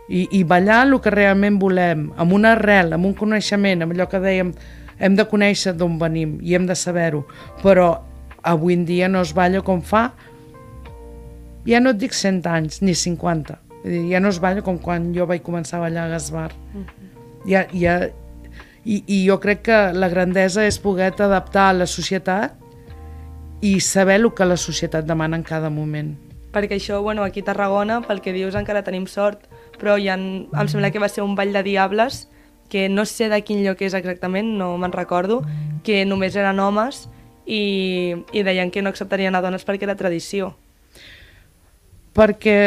I, 0.07 0.27
I 0.39 0.45
ballar 0.47 0.85
el 0.87 0.99
que 1.03 1.11
realment 1.11 1.57
volem, 1.59 2.11
amb 2.21 2.37
una 2.37 2.53
arrel, 2.55 2.93
amb 2.95 3.09
un 3.09 3.17
coneixement, 3.17 3.83
amb 3.83 3.97
allò 3.97 4.07
que 4.11 4.21
dèiem, 4.23 4.53
hem 4.99 5.17
de 5.17 5.27
conèixer 5.29 5.75
d'on 5.77 5.97
venim 5.99 6.37
i 6.45 6.55
hem 6.57 6.69
de 6.69 6.77
saber-ho, 6.79 7.25
però 7.65 7.89
avui 8.47 8.75
en 8.75 8.87
dia 8.87 9.11
no 9.11 9.21
es 9.27 9.35
balla 9.35 9.63
com 9.67 9.83
fa, 9.83 10.11
ja 11.67 11.81
no 11.83 11.93
et 11.93 11.99
dic 12.01 12.15
100 12.15 12.47
anys, 12.47 12.81
ni 12.83 12.95
50. 12.95 13.59
Dir, 13.85 14.05
ja 14.13 14.21
no 14.23 14.31
es 14.31 14.39
balla 14.43 14.63
com 14.67 14.79
quan 14.83 15.11
jo 15.15 15.27
vaig 15.27 15.43
començar 15.47 15.81
a 15.81 15.87
ballar 15.87 16.07
a 16.07 16.15
Gasbar. 16.15 16.53
Uh 16.75 16.81
-huh. 16.81 17.11
ja, 17.47 17.67
ja, 17.73 18.09
i, 18.85 19.03
I 19.07 19.27
jo 19.27 19.41
crec 19.41 19.63
que 19.63 19.93
la 19.93 20.09
grandesa 20.09 20.65
és 20.65 20.79
poder 20.79 21.13
adaptar 21.19 21.71
a 21.71 21.73
la 21.73 21.87
societat 21.87 22.55
i 23.61 23.81
saber 23.81 24.21
el 24.21 24.31
que 24.35 24.45
la 24.45 24.57
societat 24.57 25.05
demana 25.05 25.37
en 25.37 25.43
cada 25.43 25.71
moment. 25.71 26.15
Perquè 26.53 26.79
això, 26.79 27.03
bueno, 27.03 27.25
aquí 27.25 27.41
a 27.41 27.45
Tarragona, 27.45 28.01
pel 28.03 28.21
que 28.21 28.33
dius, 28.33 28.55
encara 28.55 28.85
tenim 28.85 29.07
sort, 29.07 29.49
però 29.81 29.99
ja 29.99 30.15
en, 30.15 30.47
em 30.55 30.69
sembla 30.69 30.93
que 30.93 31.03
va 31.03 31.09
ser 31.09 31.25
un 31.25 31.35
ball 31.35 31.53
de 31.53 31.63
diables 31.63 32.29
que 32.69 32.89
no 32.89 33.05
sé 33.05 33.29
de 33.29 33.43
quin 33.43 33.65
lloc 33.65 33.83
és 33.83 33.95
exactament, 33.95 34.57
no 34.59 34.77
me'n 34.79 34.93
recordo, 34.93 35.43
que 35.83 36.05
només 36.05 36.37
eren 36.37 36.61
homes 36.61 37.09
i, 37.47 38.17
i 38.35 38.43
deien 38.43 38.71
que 38.75 38.83
no 38.83 38.91
acceptarien 38.91 39.35
a 39.35 39.43
dones 39.43 39.65
perquè 39.67 39.87
era 39.87 39.97
tradició. 39.99 40.53
Perquè 42.17 42.59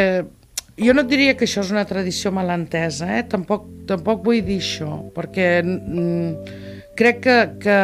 jo 0.80 0.96
no 0.96 1.04
diria 1.04 1.36
que 1.36 1.46
això 1.46 1.64
és 1.66 1.72
una 1.74 1.86
tradició 1.86 2.32
mal 2.32 2.50
entesa, 2.54 3.10
eh? 3.18 3.24
tampoc, 3.28 3.68
tampoc 3.90 4.24
vull 4.24 4.42
dir 4.46 4.60
això, 4.62 4.94
perquè 5.16 5.50
mm, 5.60 6.56
crec 7.00 7.24
que, 7.26 7.38
que 7.60 7.80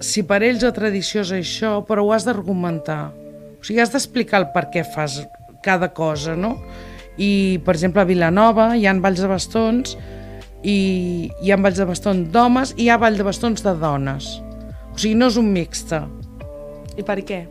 si 0.00 0.24
per 0.24 0.40
ells 0.46 0.64
la 0.64 0.72
tradició 0.76 1.24
és 1.26 1.34
això, 1.36 1.74
però 1.86 2.06
ho 2.06 2.14
has 2.16 2.24
d'argumentar. 2.24 3.02
O 3.60 3.66
sigui, 3.66 3.82
has 3.82 3.92
d'explicar 3.92 4.40
el 4.40 4.48
per 4.54 4.70
què 4.72 4.86
fas 4.88 5.20
cada 5.64 5.90
cosa, 5.92 6.32
no? 6.36 6.56
I, 7.20 7.60
per 7.66 7.74
exemple, 7.76 8.00
a 8.00 8.08
Vilanova 8.08 8.70
hi 8.78 8.86
ha 8.88 8.94
balls 8.96 9.20
de 9.20 9.28
bastons 9.28 9.98
i 10.64 11.28
hi 11.42 11.52
ha 11.52 11.58
balls 11.60 11.80
de 11.80 11.86
bastons 11.88 12.30
d'homes 12.32 12.72
i 12.78 12.86
hi 12.86 12.88
ha 12.88 12.96
ball 13.00 13.18
de 13.18 13.26
bastons 13.26 13.60
de 13.64 13.74
dones. 13.76 14.30
O 14.94 14.96
sigui, 14.96 15.18
no 15.20 15.28
és 15.28 15.36
un 15.40 15.52
mixta. 15.52 16.06
I 17.00 17.06
per 17.06 17.18
què? 17.24 17.44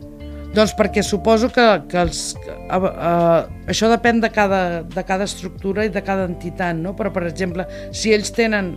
Doncs 0.54 0.72
perquè 0.74 1.02
suposo 1.06 1.50
que, 1.54 1.64
que 1.90 1.98
els, 2.00 2.20
uh, 2.42 2.78
uh, 2.78 3.68
això 3.70 3.90
depèn 3.90 4.18
de 4.22 4.30
cada, 4.34 4.82
de 4.82 5.02
cada 5.06 5.26
estructura 5.28 5.84
i 5.86 5.92
de 5.94 6.02
cada 6.02 6.26
entitat, 6.26 6.74
no? 6.74 6.96
però 6.98 7.12
per 7.14 7.28
exemple, 7.28 7.66
si 7.94 8.10
ells 8.14 8.32
tenen, 8.34 8.72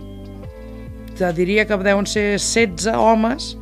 te 1.18 1.30
diria 1.34 1.66
que 1.66 1.78
deuen 1.82 2.06
ser 2.06 2.36
16 2.36 2.94
homes, 2.94 3.54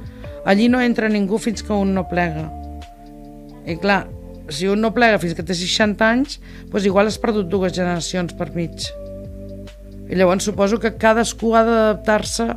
allí 0.45 0.69
no 0.69 0.83
entra 0.85 1.09
ningú 1.09 1.41
fins 1.41 1.65
que 1.65 1.73
un 1.73 1.95
no 1.97 2.05
plega. 2.11 2.51
I 3.65 3.79
clar, 3.81 4.03
si 4.53 4.69
un 4.69 4.85
no 4.85 4.93
plega 4.93 5.21
fins 5.23 5.33
que 5.39 5.45
té 5.47 5.57
60 5.57 6.05
anys, 6.05 6.37
doncs 6.69 6.89
igual 6.89 7.09
has 7.09 7.21
perdut 7.21 7.49
dues 7.49 7.73
generacions 7.73 8.37
per 8.37 8.51
mig. 8.53 8.91
I 10.13 10.19
llavors 10.21 10.45
suposo 10.45 10.77
que 10.83 10.99
cadascú 11.01 11.55
ha 11.57 11.65
d'adaptar-se 11.65 12.51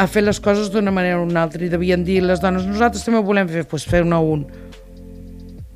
a 0.00 0.06
fer 0.08 0.22
les 0.24 0.40
coses 0.40 0.70
d'una 0.72 0.92
manera 0.94 1.20
o 1.20 1.26
una 1.26 1.44
altra 1.44 1.60
i 1.64 1.68
devien 1.68 2.04
dir 2.06 2.22
les 2.24 2.40
dones, 2.40 2.64
nosaltres 2.64 3.04
també 3.04 3.20
ho 3.20 3.26
volem 3.26 3.48
fer, 3.50 3.66
doncs 3.68 3.84
fer 3.88 4.00
una 4.06 4.16
a 4.16 4.24
un. 4.24 4.46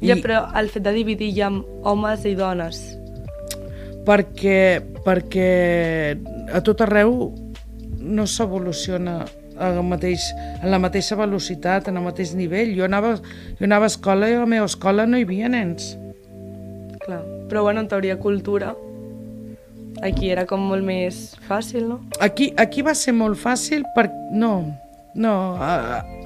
I... 0.01 0.09
Ja, 0.09 0.17
però 0.21 0.45
el 0.57 0.71
fet 0.73 0.87
de 0.87 0.95
dividir 0.97 1.33
ja 1.37 1.51
amb 1.53 1.65
homes 1.85 2.25
i 2.29 2.37
dones... 2.39 2.83
Perquè, 4.05 4.83
perquè 5.01 5.51
a 6.53 6.61
tot 6.61 6.83
arreu 6.85 7.15
no 8.05 8.27
s'evoluciona 8.29 9.15
mateix, 9.81 10.27
en 10.61 10.69
la 10.69 10.79
mateixa 10.83 11.17
velocitat, 11.17 11.89
en 11.89 11.97
el 11.97 12.05
mateix 12.05 12.35
nivell. 12.37 12.75
Jo 12.77 12.85
anava, 12.85 13.15
jo 13.17 13.65
anava 13.65 13.89
a 13.89 13.93
escola 13.93 14.29
i 14.29 14.35
a 14.37 14.43
la 14.43 14.51
meva 14.51 14.67
escola 14.69 15.07
no 15.07 15.17
hi 15.17 15.25
havia 15.25 15.49
nens. 15.49 15.95
Clar, 17.07 17.23
però 17.49 17.63
bueno, 17.63 17.81
en 17.81 17.89
teoria 17.89 18.19
cultura 18.21 18.75
Aquí 20.03 20.31
era 20.33 20.45
com 20.49 20.65
molt 20.71 20.85
més 20.85 21.35
fàcil, 21.49 21.87
no? 21.89 22.01
Aquí, 22.25 22.53
aquí 22.59 22.83
va 22.83 22.95
ser 22.99 23.15
molt 23.17 23.39
fàcil 23.41 23.85
per... 23.95 24.09
No, 24.33 24.55
no... 25.15 25.35
Uh, 25.55 26.25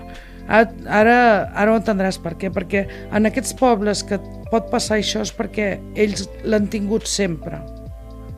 ara, 0.48 1.18
ara 1.52 1.72
ho 1.72 1.76
entendràs 1.76 2.20
per 2.22 2.34
què. 2.40 2.52
Perquè 2.54 2.86
en 3.12 3.28
aquests 3.28 3.52
pobles 3.58 4.04
que 4.06 4.20
pot 4.52 4.70
passar 4.72 4.98
això 4.98 5.22
és 5.26 5.34
perquè 5.34 5.74
ells 5.98 6.28
l'han 6.44 6.70
tingut 6.72 7.08
sempre 7.08 7.60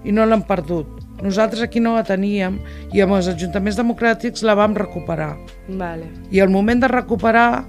i 0.04 0.14
no 0.14 0.26
l'han 0.26 0.42
perdut. 0.48 0.88
Nosaltres 1.20 1.62
aquí 1.62 1.82
no 1.84 1.92
la 1.98 2.04
teníem 2.08 2.56
i 2.96 3.02
amb 3.04 3.18
els 3.18 3.28
ajuntaments 3.28 3.76
democràtics 3.76 4.44
la 4.46 4.56
vam 4.56 4.74
recuperar. 4.76 5.34
Vale. 5.68 6.08
I 6.32 6.40
al 6.40 6.52
moment 6.52 6.80
de 6.80 6.88
recuperar 6.88 7.66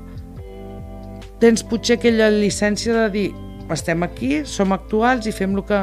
tens 1.42 1.66
potser 1.66 1.98
aquella 1.98 2.30
llicència 2.32 2.96
de 2.96 3.08
dir 3.12 3.30
estem 3.72 4.04
aquí, 4.04 4.42
som 4.46 4.74
actuals 4.76 5.28
i 5.28 5.34
fem 5.36 5.54
el 5.56 5.64
que, 5.68 5.80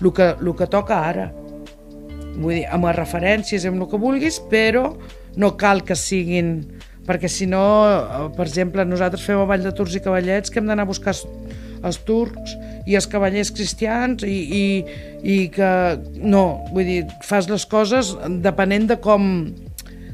el 0.00 0.12
que, 0.16 0.28
el 0.40 0.52
que 0.56 0.68
toca 0.70 1.00
ara. 1.10 1.30
Vull 2.40 2.54
dir, 2.60 2.66
amb 2.72 2.88
les 2.88 2.96
referències, 2.96 3.66
amb 3.68 3.84
el 3.84 3.90
que 3.90 4.00
vulguis, 4.00 4.40
però 4.52 4.90
no 5.36 5.56
cal 5.60 5.84
que 5.84 5.98
siguin... 5.98 6.54
Perquè 7.10 7.30
si 7.32 7.46
no, 7.48 7.62
eh, 7.88 8.26
per 8.36 8.44
exemple, 8.44 8.84
nosaltres 8.86 9.24
fem 9.24 9.40
el 9.40 9.48
ball 9.48 9.64
de 9.64 9.72
turcs 9.74 9.96
i 9.98 10.02
cavallets 10.04 10.52
que 10.52 10.60
hem 10.60 10.68
d'anar 10.68 10.84
a 10.86 10.90
buscar 10.90 11.14
els 11.16 11.98
turcs 12.06 12.52
i 12.86 12.94
els 12.98 13.08
cavallers 13.10 13.50
cristians 13.56 14.22
i, 14.22 14.36
i, 14.36 14.64
i 15.24 15.38
que 15.54 15.70
no, 16.20 16.44
vull 16.70 16.86
dir, 16.86 17.00
fas 17.26 17.48
les 17.50 17.64
coses 17.66 18.12
depenent 18.44 18.86
de 18.92 18.98
com, 19.02 19.24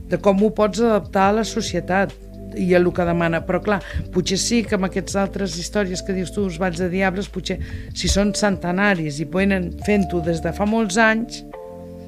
de 0.09 0.21
com 0.23 0.41
ho 0.41 0.53
pots 0.57 0.81
adaptar 0.81 1.29
a 1.33 1.37
la 1.41 1.47
societat 1.49 2.15
i 2.55 2.69
el 2.75 2.87
que 2.95 3.07
demana. 3.09 3.43
Però 3.47 3.61
clar, 3.63 3.81
potser 4.15 4.39
sí 4.41 4.63
que 4.65 4.77
amb 4.79 4.89
aquestes 4.89 5.17
altres 5.21 5.57
històries 5.61 6.03
que 6.05 6.17
dius 6.17 6.33
tu, 6.35 6.47
els 6.47 6.61
balls 6.63 6.81
de 6.83 6.89
diables, 6.93 7.31
potser 7.33 7.59
si 7.95 8.11
són 8.13 8.35
centenaris 8.37 9.21
i 9.21 9.27
poden 9.27 9.73
fent-ho 9.87 10.23
des 10.25 10.43
de 10.45 10.55
fa 10.57 10.69
molts 10.69 10.99
anys, 11.01 11.43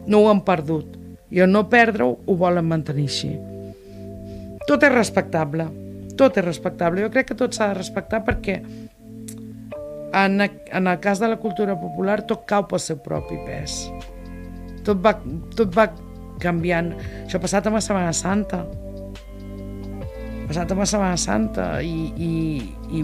no 0.07 0.23
ho 0.23 0.31
han 0.31 0.45
perdut. 0.47 0.97
I 1.31 1.43
al 1.45 1.53
no 1.53 1.67
perdre-ho, 1.69 2.15
ho 2.25 2.35
volen 2.41 2.69
mantenir 2.69 3.09
així. 3.11 3.35
Tot 4.69 4.85
és 4.85 4.93
respectable. 4.95 5.69
Tot 6.19 6.39
és 6.41 6.45
respectable. 6.45 7.05
Jo 7.05 7.13
crec 7.13 7.31
que 7.31 7.39
tot 7.39 7.57
s'ha 7.57 7.71
de 7.71 7.79
respectar 7.79 8.23
perquè 8.25 8.59
en, 10.13 10.41
en 10.41 10.87
el 10.87 11.01
cas 11.01 11.21
de 11.21 11.29
la 11.29 11.37
cultura 11.37 11.77
popular 11.79 12.23
tot 12.27 12.47
cau 12.49 12.67
pel 12.69 12.81
seu 12.81 12.99
propi 13.05 13.37
pes. 13.47 13.85
Tot 14.85 15.01
va, 15.05 15.15
tot 15.57 15.73
va 15.77 15.91
canviant. 16.43 16.95
Això 17.25 17.39
ha 17.39 17.45
passat 17.45 17.69
amb 17.69 17.79
la 17.79 17.85
Setmana 17.85 18.15
Santa. 18.17 18.65
Passat 20.49 20.71
amb 20.73 20.81
la 20.81 20.87
Setmana 20.89 21.17
Santa 21.21 21.67
i, 21.85 22.09
i, 22.17 22.33
i, 22.97 23.03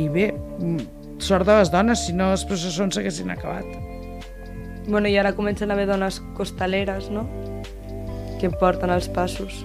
i 0.00 0.06
bé, 0.08 0.30
mm, 0.32 1.18
sort 1.20 1.44
de 1.44 1.58
les 1.58 1.68
dones, 1.72 2.06
si 2.06 2.14
no 2.16 2.30
les 2.32 2.44
processons 2.48 2.96
s'haguessin 2.96 3.34
acabat. 3.34 3.66
Bueno, 4.86 5.08
i 5.10 5.16
ara 5.20 5.34
comencen 5.36 5.70
a 5.70 5.76
haver 5.76 5.88
dones 5.90 6.22
costaleres, 6.38 7.10
no? 7.12 7.26
Que 8.40 8.48
porten 8.48 8.92
els 8.94 9.10
passos. 9.12 9.64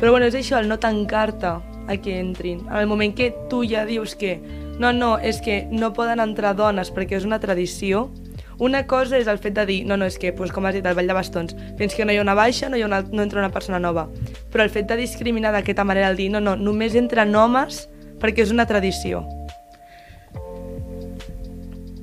Però 0.00 0.10
bueno, 0.10 0.26
és 0.26 0.36
això, 0.36 0.58
el 0.60 0.68
no 0.68 0.76
tancar-te 0.82 1.54
a 1.88 1.96
que 2.02 2.18
entrin. 2.20 2.66
En 2.68 2.82
el 2.82 2.90
moment 2.90 3.14
que 3.16 3.30
tu 3.48 3.62
ja 3.64 3.86
dius 3.88 4.16
que 4.18 4.36
no, 4.78 4.92
no, 4.92 5.14
és 5.18 5.40
que 5.40 5.62
no 5.70 5.92
poden 5.96 6.20
entrar 6.20 6.52
dones 6.58 6.92
perquè 6.92 7.16
és 7.16 7.24
una 7.28 7.40
tradició, 7.40 8.10
una 8.58 8.86
cosa 8.86 9.18
és 9.18 9.28
el 9.30 9.38
fet 9.42 9.54
de 9.56 9.64
dir, 9.66 9.78
no, 9.88 9.96
no, 9.96 10.06
és 10.06 10.18
que, 10.20 10.32
doncs, 10.36 10.52
com 10.52 10.66
has 10.66 10.76
dit, 10.76 10.86
el 10.86 10.96
ball 10.98 11.08
de 11.08 11.16
bastons, 11.16 11.56
fins 11.78 11.94
que 11.96 12.04
no 12.04 12.12
hi 12.12 12.18
ha 12.20 12.24
una 12.24 12.36
baixa, 12.38 12.68
no, 12.68 12.76
hi 12.76 12.84
ha 12.84 12.90
una, 12.90 13.02
no 13.10 13.24
entra 13.24 13.40
una 13.40 13.52
persona 13.54 13.80
nova. 13.82 14.08
Però 14.52 14.64
el 14.64 14.70
fet 14.70 14.90
de 14.90 14.98
discriminar 15.00 15.54
d'aquesta 15.54 15.84
manera, 15.88 16.10
el 16.12 16.20
dir, 16.20 16.30
no, 16.32 16.40
no, 16.40 16.56
només 16.56 16.96
entren 16.98 17.34
homes 17.36 17.86
perquè 18.22 18.44
és 18.44 18.52
una 18.54 18.66
tradició. 18.68 19.24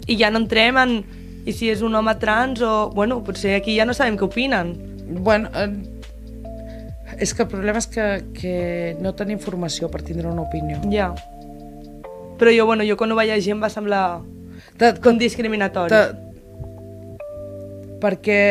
I 0.09 0.17
ja 0.17 0.33
no 0.33 0.41
entrem 0.43 0.81
en... 0.81 0.99
I 1.47 1.53
si 1.55 1.69
és 1.71 1.79
un 1.85 1.95
home 1.95 2.11
trans 2.19 2.59
o... 2.61 2.89
Bueno, 2.93 3.21
potser 3.25 3.55
aquí 3.55 3.77
ja 3.77 3.85
no 3.87 3.95
sabem 3.95 4.17
què 4.19 4.25
opinen. 4.27 4.73
Bueno, 5.23 5.49
eh, 5.55 5.69
és 7.17 7.33
que 7.33 7.45
el 7.45 7.49
problema 7.49 7.79
és 7.79 7.87
que, 7.89 8.07
que 8.35 8.55
no 9.01 9.13
tenim 9.17 9.39
informació 9.39 9.89
per 9.89 10.03
tindre 10.05 10.27
una 10.29 10.43
opinió. 10.43 10.81
Ja. 10.91 11.13
Però 12.39 12.51
jo, 12.53 12.67
bueno, 12.67 12.85
jo 12.87 12.97
quan 12.99 13.11
ho 13.11 13.17
vaig 13.17 13.31
llegir 13.31 13.55
em 13.55 13.63
va 13.63 13.71
semblar 13.71 14.03
com 15.03 15.17
discriminatori. 15.19 15.95
Perquè, 18.01 18.41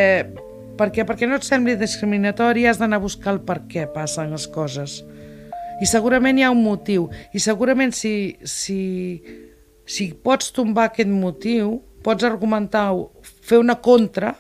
perquè, 0.79 1.05
perquè 1.09 1.29
no 1.29 1.39
et 1.39 1.47
sembli 1.47 1.77
discriminatori 1.79 2.67
has 2.69 2.81
d'anar 2.81 3.01
a 3.01 3.05
buscar 3.05 3.35
el 3.37 3.43
per 3.47 3.63
què 3.71 3.87
passen 3.93 4.35
les 4.35 4.49
coses. 4.53 5.01
I 5.79 5.87
segurament 5.87 6.39
hi 6.39 6.47
ha 6.47 6.53
un 6.55 6.63
motiu. 6.65 7.07
I 7.35 7.43
segurament 7.43 7.95
si, 7.95 8.37
si, 8.43 8.81
si 9.87 10.11
pots 10.25 10.51
tombar 10.55 10.89
aquest 10.89 11.11
motiu, 11.11 11.79
pots 12.03 12.27
argumentar, 12.27 12.91
fer 13.23 13.61
una 13.63 13.79
contra, 13.83 14.35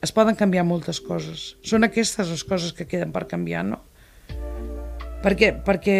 es 0.00 0.12
poden 0.16 0.36
canviar 0.36 0.64
moltes 0.64 1.00
coses. 1.04 1.54
Són 1.66 1.84
aquestes 1.84 2.30
les 2.32 2.44
coses 2.44 2.72
que 2.76 2.88
queden 2.88 3.12
per 3.12 3.26
canviar, 3.28 3.64
no? 3.68 3.80
Perquè, 5.20 5.52
perquè 5.64 5.96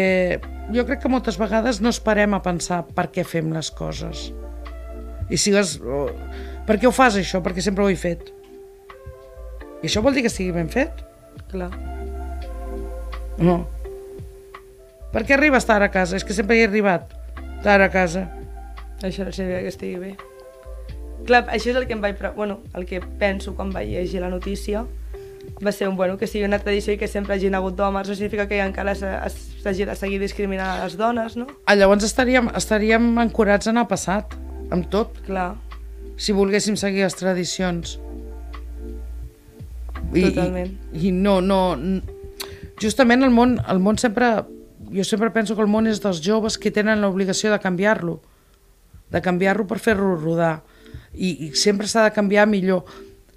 jo 0.73 0.85
crec 0.87 1.03
que 1.03 1.11
moltes 1.11 1.37
vegades 1.37 1.81
no 1.81 1.91
esperem 1.93 2.33
a 2.33 2.41
pensar 2.41 2.81
per 2.97 3.11
què 3.13 3.25
fem 3.27 3.51
les 3.53 3.69
coses. 3.77 4.31
I 5.29 5.37
si 5.37 5.53
has... 5.55 5.77
Per 6.67 6.77
què 6.79 6.87
ho 6.87 6.93
fas 6.95 7.17
això? 7.19 7.41
Perquè 7.43 7.63
sempre 7.65 7.83
ho 7.83 7.89
he 7.89 7.97
fet. 7.99 8.29
I 9.81 9.87
això 9.89 10.01
vol 10.05 10.13
dir 10.13 10.21
que 10.25 10.29
estigui 10.31 10.51
ben 10.53 10.69
fet? 10.69 10.91
Clar. 11.51 11.71
No. 13.41 13.65
Per 15.11 15.23
què 15.27 15.35
arribes 15.35 15.65
tard 15.67 15.83
a 15.83 15.89
casa? 15.91 16.15
És 16.19 16.23
que 16.27 16.35
sempre 16.37 16.55
hi 16.55 16.61
he 16.63 16.67
arribat 16.69 17.09
tard 17.65 17.83
a 17.83 17.89
casa. 17.91 18.27
Això 19.01 19.25
no 19.25 19.33
sabia 19.33 19.59
que 19.65 19.71
estigui 19.73 19.97
bé. 19.99 20.11
Clar, 21.25 21.43
això 21.53 21.71
és 21.73 21.77
el 21.77 21.87
que 21.89 21.93
em 21.97 22.01
vaig... 22.01 22.15
pre- 22.17 22.31
Bueno, 22.37 22.59
el 22.77 22.85
que 22.89 23.01
penso 23.01 23.55
quan 23.57 23.71
vaig 23.73 23.89
llegir 23.89 24.21
la 24.21 24.29
notícia 24.29 24.85
va 25.65 25.71
ser 25.73 25.87
un, 25.89 25.95
bueno, 25.97 26.17
que 26.17 26.27
sigui 26.29 26.45
una 26.45 26.59
tradició 26.61 26.93
i 26.93 26.97
que 27.01 27.07
sempre 27.09 27.33
hagin 27.35 27.55
hagut 27.57 27.75
d'homes, 27.77 28.07
no 28.09 28.15
significa 28.15 28.47
que 28.49 28.59
encara 28.61 28.93
s'ha- 28.97 29.25
s'hagi 29.29 29.85
de 29.89 29.95
seguir 29.97 30.19
discriminant 30.21 30.69
a 30.79 30.83
les 30.85 30.95
dones, 30.97 31.35
no? 31.37 31.47
Ah, 31.65 31.75
Llavors 31.75 32.05
estaríem, 32.05 32.49
estaríem 32.57 33.17
ancorats 33.21 33.67
en 33.69 33.77
el 33.81 33.87
passat, 33.89 34.33
amb 34.73 34.87
tot, 34.93 35.17
Clar, 35.25 35.55
si 36.21 36.35
volguéssim 36.37 36.77
seguir 36.77 37.01
les 37.07 37.17
tradicions. 37.17 37.95
Totalment. 40.11 40.75
I, 40.93 41.07
i 41.07 41.11
no, 41.15 41.39
no... 41.41 41.61
Justament 42.81 43.25
el 43.25 43.33
món, 43.33 43.57
el 43.69 43.81
món 43.81 43.97
sempre... 44.01 44.35
Jo 44.91 45.05
sempre 45.07 45.31
penso 45.31 45.55
que 45.55 45.63
el 45.63 45.71
món 45.71 45.87
és 45.87 46.01
dels 46.03 46.19
joves 46.21 46.57
que 46.59 46.71
tenen 46.73 46.99
l'obligació 46.99 47.51
de 47.53 47.61
canviar-lo, 47.63 48.17
de 49.13 49.21
canviar-lo 49.23 49.63
per 49.69 49.79
fer-lo 49.79 50.17
rodar. 50.17 50.57
I, 51.15 51.47
I 51.47 51.51
sempre 51.55 51.87
s'ha 51.87 52.03
de 52.09 52.13
canviar 52.13 52.43
millor. 52.51 52.83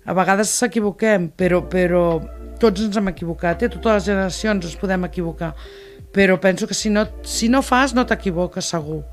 A 0.05 0.17
vegades 0.19 0.51
s'equivoquem, 0.59 1.31
però, 1.39 1.63
però 1.71 2.05
tots 2.61 2.83
ens 2.83 2.99
hem 2.99 3.13
equivocat, 3.13 3.63
eh? 3.63 3.71
totes 3.71 4.01
les 4.01 4.09
generacions 4.11 4.67
ens 4.67 4.79
podem 4.81 5.07
equivocar. 5.07 5.55
Però 6.15 6.41
penso 6.43 6.67
que 6.67 6.75
si 6.75 6.91
no, 6.91 7.07
si 7.23 7.49
no 7.49 7.63
fas, 7.63 7.95
no 7.95 8.05
t'equivoques, 8.05 8.75
segur. 8.75 9.05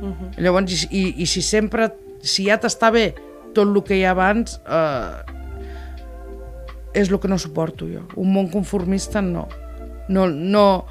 Uh 0.00 0.08
-huh. 0.08 0.30
Llavors, 0.40 0.72
i, 0.72 0.88
i, 0.90 1.04
i 1.22 1.26
si 1.26 1.42
sempre, 1.42 1.90
si 2.22 2.46
ja 2.48 2.58
t'està 2.60 2.90
bé 2.94 3.10
tot 3.54 3.66
el 3.66 3.82
que 3.84 3.98
hi 3.98 4.04
ha 4.04 4.14
abans, 4.14 4.60
eh, 4.66 5.38
és 6.94 7.10
el 7.10 7.18
que 7.20 7.28
no 7.30 7.38
suporto 7.38 7.86
jo. 7.86 8.04
Un 8.18 8.32
món 8.34 8.50
conformista 8.50 9.22
no. 9.22 9.48
No, 10.10 10.26
no, 10.26 10.86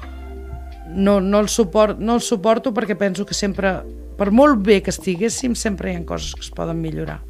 no, 0.94 1.20
no, 1.20 1.40
el 1.40 1.48
suport, 1.48 1.98
no 1.98 2.16
el 2.16 2.24
suporto 2.24 2.72
perquè 2.74 2.96
penso 2.96 3.26
que 3.26 3.36
sempre, 3.36 3.80
per 4.16 4.30
molt 4.32 4.62
bé 4.64 4.80
que 4.82 4.92
estiguéssim, 4.94 5.54
sempre 5.54 5.92
hi 5.92 5.98
ha 5.98 6.06
coses 6.08 6.34
que 6.34 6.46
es 6.46 6.52
poden 6.56 6.80
millorar. 6.80 7.20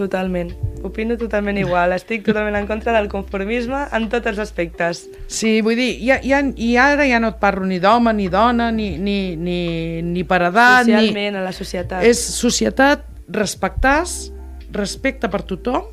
Totalment. 0.00 0.54
Opino 0.86 1.16
totalment 1.20 1.58
igual. 1.60 1.92
Estic 1.92 2.24
totalment 2.24 2.56
en 2.56 2.66
contra 2.68 2.94
del 2.96 3.08
conformisme 3.12 3.82
en 3.92 4.08
tots 4.12 4.30
els 4.32 4.40
aspectes. 4.40 5.04
Sí, 5.28 5.58
vull 5.64 5.76
dir, 5.78 5.92
ja, 6.00 6.20
ja, 6.24 6.40
i 6.40 6.72
ara 6.80 7.06
ja 7.08 7.20
no 7.20 7.34
et 7.34 7.40
parlo 7.42 7.68
ni 7.68 7.80
d'home, 7.82 8.14
ni 8.16 8.30
dona, 8.32 8.70
ni, 8.72 8.94
ni, 8.98 9.36
ni, 9.36 9.60
ni 10.06 10.24
per 10.24 10.42
edat, 10.48 10.88
ni... 10.88 10.96
Socialment, 10.96 11.40
a 11.40 11.44
la 11.44 11.54
societat. 11.56 12.04
És 12.08 12.22
societat, 12.40 13.04
respectàs, 13.30 14.18
respecte 14.72 15.30
per 15.30 15.44
tothom. 15.46 15.88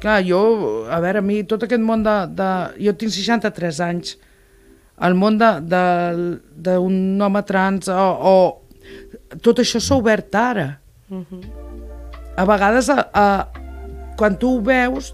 Clar, 0.00 0.20
jo, 0.22 0.40
a 0.86 1.00
veure, 1.02 1.18
a 1.18 1.26
mi 1.26 1.42
tot 1.48 1.66
aquest 1.66 1.82
món 1.82 2.04
de... 2.06 2.16
de 2.38 2.50
jo 2.86 2.94
tinc 2.98 3.14
63 3.16 3.82
anys. 3.88 4.14
El 5.00 5.16
món 5.16 5.38
d'un 5.40 7.24
home 7.26 7.42
trans 7.48 7.90
o, 7.90 8.06
o... 8.30 8.36
Tot 9.42 9.62
això 9.62 9.80
s'ha 9.82 9.98
obert 9.98 10.34
ara. 10.34 10.68
Uh 11.10 11.24
-huh. 11.24 11.69
A 12.40 12.46
vegades, 12.48 12.88
a, 12.88 13.04
a, 13.12 13.24
quan 14.16 14.38
tu 14.40 14.54
ho 14.56 14.62
veus, 14.64 15.12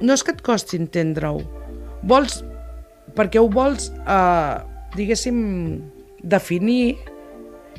no 0.00 0.16
és 0.16 0.24
que 0.24 0.32
et 0.32 0.40
costi 0.44 0.80
entendre-ho. 0.80 1.42
Vols... 2.08 2.40
Perquè 3.12 3.36
ho 3.36 3.48
vols, 3.52 3.90
eh, 4.08 4.54
diguéssim, 4.96 5.36
definir, 6.24 6.94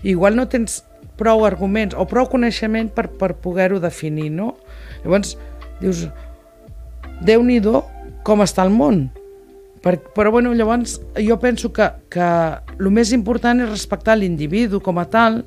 igual 0.06 0.36
no 0.38 0.46
tens 0.46 0.84
prou 1.18 1.42
arguments 1.48 1.96
o 1.98 2.06
prou 2.06 2.28
coneixement 2.30 2.92
per, 2.94 3.08
per 3.18 3.32
poder-ho 3.42 3.80
definir, 3.82 4.30
no? 4.30 4.52
Llavors, 5.02 5.34
dius, 5.82 6.04
déu 7.26 7.42
nhi 7.42 7.58
com 8.24 8.46
està 8.46 8.68
el 8.68 8.70
món. 8.76 9.08
Per, 9.84 9.98
però, 10.16 10.30
bueno, 10.32 10.54
llavors, 10.54 11.00
jo 11.18 11.40
penso 11.42 11.74
que, 11.74 11.90
que 12.14 12.30
el 12.78 12.92
més 12.94 13.12
important 13.12 13.60
és 13.66 13.72
respectar 13.72 14.16
l'individu 14.16 14.80
com 14.86 15.02
a 15.02 15.08
tal, 15.10 15.42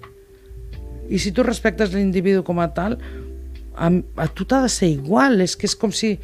i 1.08 1.18
si 1.22 1.30
tu 1.32 1.46
respectes 1.46 1.94
l'individu 1.94 2.42
com 2.44 2.58
a 2.60 2.68
tal, 2.74 2.98
a, 3.76 3.90
a 4.16 4.26
tu 4.28 4.46
t'ha 4.48 4.62
de 4.64 4.72
ser 4.72 4.90
igual, 4.94 5.40
és 5.44 5.56
que 5.56 5.68
és 5.68 5.76
com 5.78 5.92
si, 5.92 6.16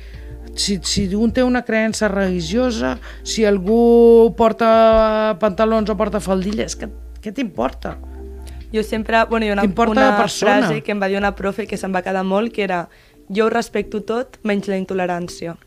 si, 0.55 0.79
si 0.83 1.07
un 1.15 1.33
té 1.33 1.45
una 1.45 1.63
creença 1.67 2.09
religiosa, 2.09 2.97
si 3.23 3.45
algú 3.45 4.33
porta 4.39 5.37
pantalons 5.41 5.93
o 5.93 5.97
porta 5.97 6.21
faldilles, 6.21 6.77
què, 6.79 6.89
què 7.23 7.35
t'importa? 7.37 7.97
Jo 8.73 8.83
sempre... 8.83 9.25
Bueno, 9.29 9.47
hi 9.47 9.53
ha 9.53 9.59
una, 9.59 9.67
una 9.69 10.29
frase 10.29 10.81
que 10.81 10.95
em 10.95 11.01
va 11.03 11.11
dir 11.13 11.19
una 11.21 11.35
profe 11.37 11.67
que 11.69 11.77
se'm 11.77 11.93
va 11.93 12.01
quedar 12.05 12.25
molt, 12.25 12.55
que 12.57 12.65
era 12.65 12.87
jo 13.29 13.47
ho 13.47 13.53
respecto 13.53 14.01
tot 14.09 14.39
menys 14.49 14.71
la 14.73 14.81
intolerància. 14.81 15.59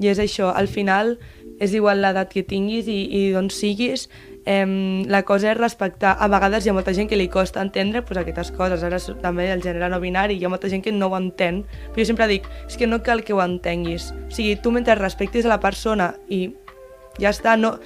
I 0.00 0.08
és 0.12 0.20
això, 0.22 0.52
al 0.54 0.70
final 0.72 1.18
és 1.60 1.74
igual 1.74 2.00
l'edat 2.00 2.30
que 2.32 2.44
tinguis 2.46 2.88
i, 2.88 3.00
i 3.10 3.22
d'on 3.34 3.50
siguis, 3.50 4.06
eh, 4.48 5.04
la 5.06 5.22
cosa 5.24 5.50
és 5.52 5.58
respectar. 5.58 6.16
A 6.18 6.26
vegades 6.32 6.64
hi 6.64 6.70
ha 6.72 6.76
molta 6.76 6.94
gent 6.96 7.10
que 7.10 7.18
li 7.20 7.28
costa 7.28 7.60
entendre 7.60 8.00
pues, 8.02 8.16
aquestes 8.16 8.50
coses, 8.56 8.82
ara 8.82 8.96
també 9.20 9.50
el 9.52 9.60
gènere 9.60 9.90
no 9.92 10.00
binari, 10.00 10.38
hi 10.38 10.46
ha 10.48 10.52
molta 10.52 10.70
gent 10.72 10.82
que 10.84 10.94
no 10.94 11.10
ho 11.12 11.18
entén, 11.18 11.66
però 11.92 12.00
jo 12.00 12.08
sempre 12.08 12.30
dic, 12.30 12.48
és 12.64 12.78
que 12.80 12.88
no 12.88 13.02
cal 13.04 13.22
que 13.26 13.36
ho 13.36 13.42
entenguis. 13.44 14.10
O 14.24 14.32
sigui, 14.32 14.56
tu 14.56 14.72
mentre 14.72 14.96
respectis 14.96 15.44
a 15.44 15.52
la 15.52 15.60
persona 15.60 16.14
i 16.32 16.46
ja 17.20 17.34
està, 17.34 17.58
no... 17.60 17.76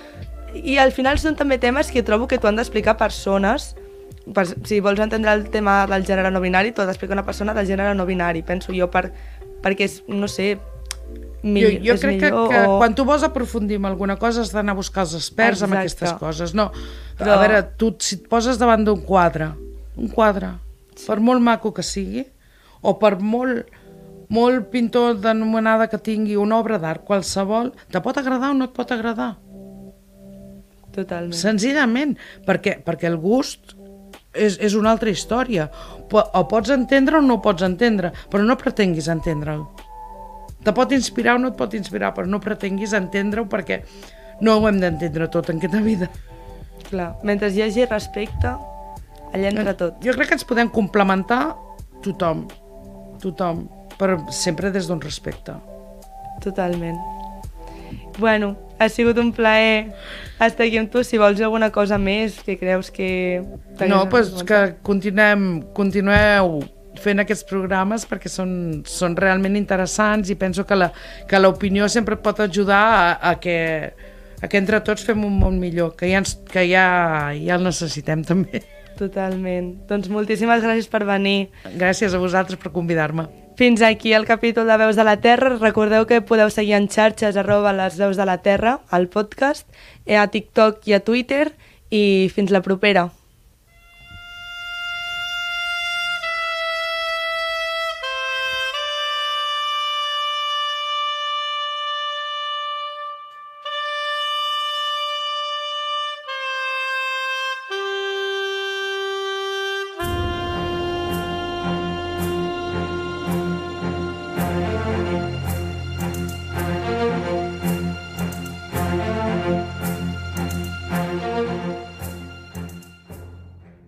I 0.54 0.76
al 0.78 0.92
final 0.92 1.18
són 1.18 1.34
també 1.34 1.56
temes 1.58 1.90
que 1.90 2.04
trobo 2.06 2.28
que 2.28 2.38
t'ho 2.38 2.46
han 2.46 2.58
d'explicar 2.60 2.98
persones 3.00 3.72
per, 4.34 4.44
si 4.68 4.78
vols 4.84 5.00
entendre 5.00 5.32
el 5.32 5.48
tema 5.50 5.80
del 5.90 6.04
gènere 6.06 6.30
no 6.30 6.42
binari, 6.44 6.70
t'ho 6.70 6.84
ha 6.84 6.86
d'explicar 6.86 7.16
una 7.16 7.26
persona 7.26 7.56
del 7.56 7.66
gènere 7.66 7.96
no 7.96 8.06
binari, 8.06 8.44
penso 8.46 8.70
jo, 8.76 8.86
per, 8.92 9.08
perquè 9.64 9.88
no 10.12 10.28
sé, 10.30 10.58
millor, 11.43 11.72
jo, 11.78 11.93
jo 11.93 11.99
crec 12.01 12.20
que, 12.20 12.30
millor 12.30 12.49
que 12.51 12.62
o... 12.68 12.78
quan 12.78 12.95
tu 12.95 13.05
vols 13.05 13.22
aprofundir 13.26 13.76
en 13.80 13.86
alguna 13.90 14.16
cosa 14.16 14.43
has 14.43 14.53
d'anar 14.55 14.74
a 14.74 14.78
buscar 14.78 15.05
els 15.07 15.14
experts 15.18 15.62
en 15.62 15.72
Exacte. 15.72 15.80
aquestes 15.80 16.12
coses. 16.20 16.55
No, 16.55 16.70
Però- 17.18 17.36
a 17.36 17.40
veure, 17.43 17.62
tu 17.76 17.93
si 17.99 18.16
et 18.20 18.28
poses 18.30 18.59
davant 18.61 18.84
d'un 18.84 19.03
quadre, 19.07 19.53
un 19.97 20.09
quadre, 20.09 20.55
per 21.07 21.20
molt 21.20 21.43
maco 21.43 21.72
que 21.74 21.82
sigui, 21.82 22.24
o 22.82 22.97
per 22.99 23.18
molt, 23.20 23.68
molt 24.32 24.70
pintor 24.72 25.20
d'anomenada 25.20 25.88
que 25.93 25.99
tingui 25.99 26.36
una 26.40 26.59
obra 26.59 26.78
d'art, 26.78 27.05
qualsevol, 27.05 27.72
te 27.90 28.01
pot 28.01 28.18
agradar 28.18 28.51
o 28.51 28.55
no 28.59 28.70
et 28.70 28.74
pot 28.76 28.90
agradar. 28.95 29.36
Totalment. 30.93 31.36
Senzillament, 31.36 32.16
perquè, 32.47 32.78
perquè 32.84 33.09
el 33.09 33.16
gust 33.20 33.74
és, 34.34 34.59
és 34.61 34.74
una 34.76 34.93
altra 34.93 35.12
història. 35.12 35.68
O 36.12 36.43
pots 36.49 36.72
entendre 36.74 37.16
o 37.16 37.24
no 37.24 37.38
pots 37.45 37.64
entendre, 37.64 38.12
però 38.28 38.45
no 38.45 38.59
pretenguis 38.61 39.09
entendre'l. 39.12 39.62
Te 40.62 40.72
pot 40.74 40.92
inspirar 40.94 41.36
o 41.36 41.42
no 41.42 41.50
et 41.50 41.58
pot 41.58 41.72
inspirar, 41.74 42.12
però 42.14 42.28
no 42.30 42.40
pretenguis 42.42 42.94
entendre-ho 42.94 43.48
perquè 43.50 43.82
no 44.42 44.58
ho 44.58 44.68
hem 44.68 44.78
d'entendre 44.82 45.28
tot 45.30 45.50
en 45.50 45.58
aquesta 45.58 45.82
vida. 45.82 46.08
Clar, 46.88 47.12
mentre 47.26 47.50
hi 47.50 47.64
hagi 47.64 47.86
respecte, 47.88 48.52
allà 49.32 49.50
entra 49.50 49.74
tot. 49.78 49.98
Jo 50.04 50.14
crec 50.14 50.30
que 50.30 50.38
ens 50.38 50.46
podem 50.46 50.70
complementar 50.70 51.56
tothom, 52.04 52.44
tothom, 53.22 53.64
però 53.98 54.18
sempre 54.34 54.70
des 54.74 54.90
d'un 54.90 55.02
respecte. 55.02 55.56
Totalment. 56.42 56.98
Bueno, 58.18 58.54
ha 58.78 58.88
sigut 58.88 59.18
un 59.18 59.32
plaer 59.32 59.92
estar 60.38 60.66
aquí 60.66 60.78
amb 60.78 60.90
tu. 60.92 61.02
Si 61.06 61.18
vols 61.18 61.40
alguna 61.40 61.70
cosa 61.72 61.98
més 61.98 62.38
que 62.44 62.58
creus 62.60 62.90
que... 62.90 63.42
No, 63.86 64.04
pues 64.10 64.32
agradat 64.34 64.46
que 64.46 64.62
continuem, 64.86 65.48
continueu 65.74 66.60
fent 67.01 67.22
aquests 67.22 67.45
programes 67.49 68.05
perquè 68.07 68.28
són, 68.28 68.82
són 68.84 69.16
realment 69.16 69.57
interessants 69.57 70.28
i 70.30 70.36
penso 70.36 70.66
que 70.66 70.76
la- 70.76 70.93
que 71.28 71.38
l'opinió 71.40 71.88
sempre 71.88 72.16
pot 72.20 72.40
ajudar 72.40 72.82
a, 72.82 73.30
a, 73.30 73.38
que, 73.40 73.93
a 74.43 74.49
que 74.49 74.59
entre 74.59 74.80
tots 74.84 75.05
fem 75.05 75.24
un 75.24 75.38
món 75.38 75.59
millor, 75.59 75.95
que 75.97 76.11
ja, 76.11 76.18
ens, 76.20 76.36
que 76.51 76.66
ja, 76.68 77.32
ja 77.38 77.57
el 77.57 77.64
necessitem 77.64 78.24
també. 78.28 78.62
Totalment. 78.99 79.70
Doncs 79.88 80.11
moltíssimes 80.12 80.61
gràcies 80.62 80.86
per 80.93 81.05
venir. 81.09 81.49
Gràcies 81.80 82.12
a 82.14 82.20
vosaltres 82.20 82.61
per 82.61 82.70
convidar-me. 82.74 83.24
Fins 83.57 83.82
aquí 83.84 84.12
el 84.16 84.24
capítol 84.28 84.68
de 84.68 84.76
Veus 84.80 84.97
de 84.97 85.05
la 85.05 85.16
Terra. 85.20 85.57
Recordeu 85.61 86.07
que 86.07 86.20
podeu 86.24 86.51
seguir 86.53 86.74
en 86.76 86.86
xarxes 86.93 87.36
arroba 87.40 87.72
les 87.76 87.97
veus 88.01 88.16
de 88.20 88.24
la 88.28 88.38
Terra, 88.45 88.78
al 88.90 89.09
podcast, 89.09 89.66
eh, 90.07 90.16
a 90.16 90.26
TikTok 90.28 90.86
i 90.88 90.95
a 90.97 91.01
Twitter, 91.01 91.51
i 91.90 92.30
fins 92.34 92.53
la 92.53 92.62
propera. 92.64 93.09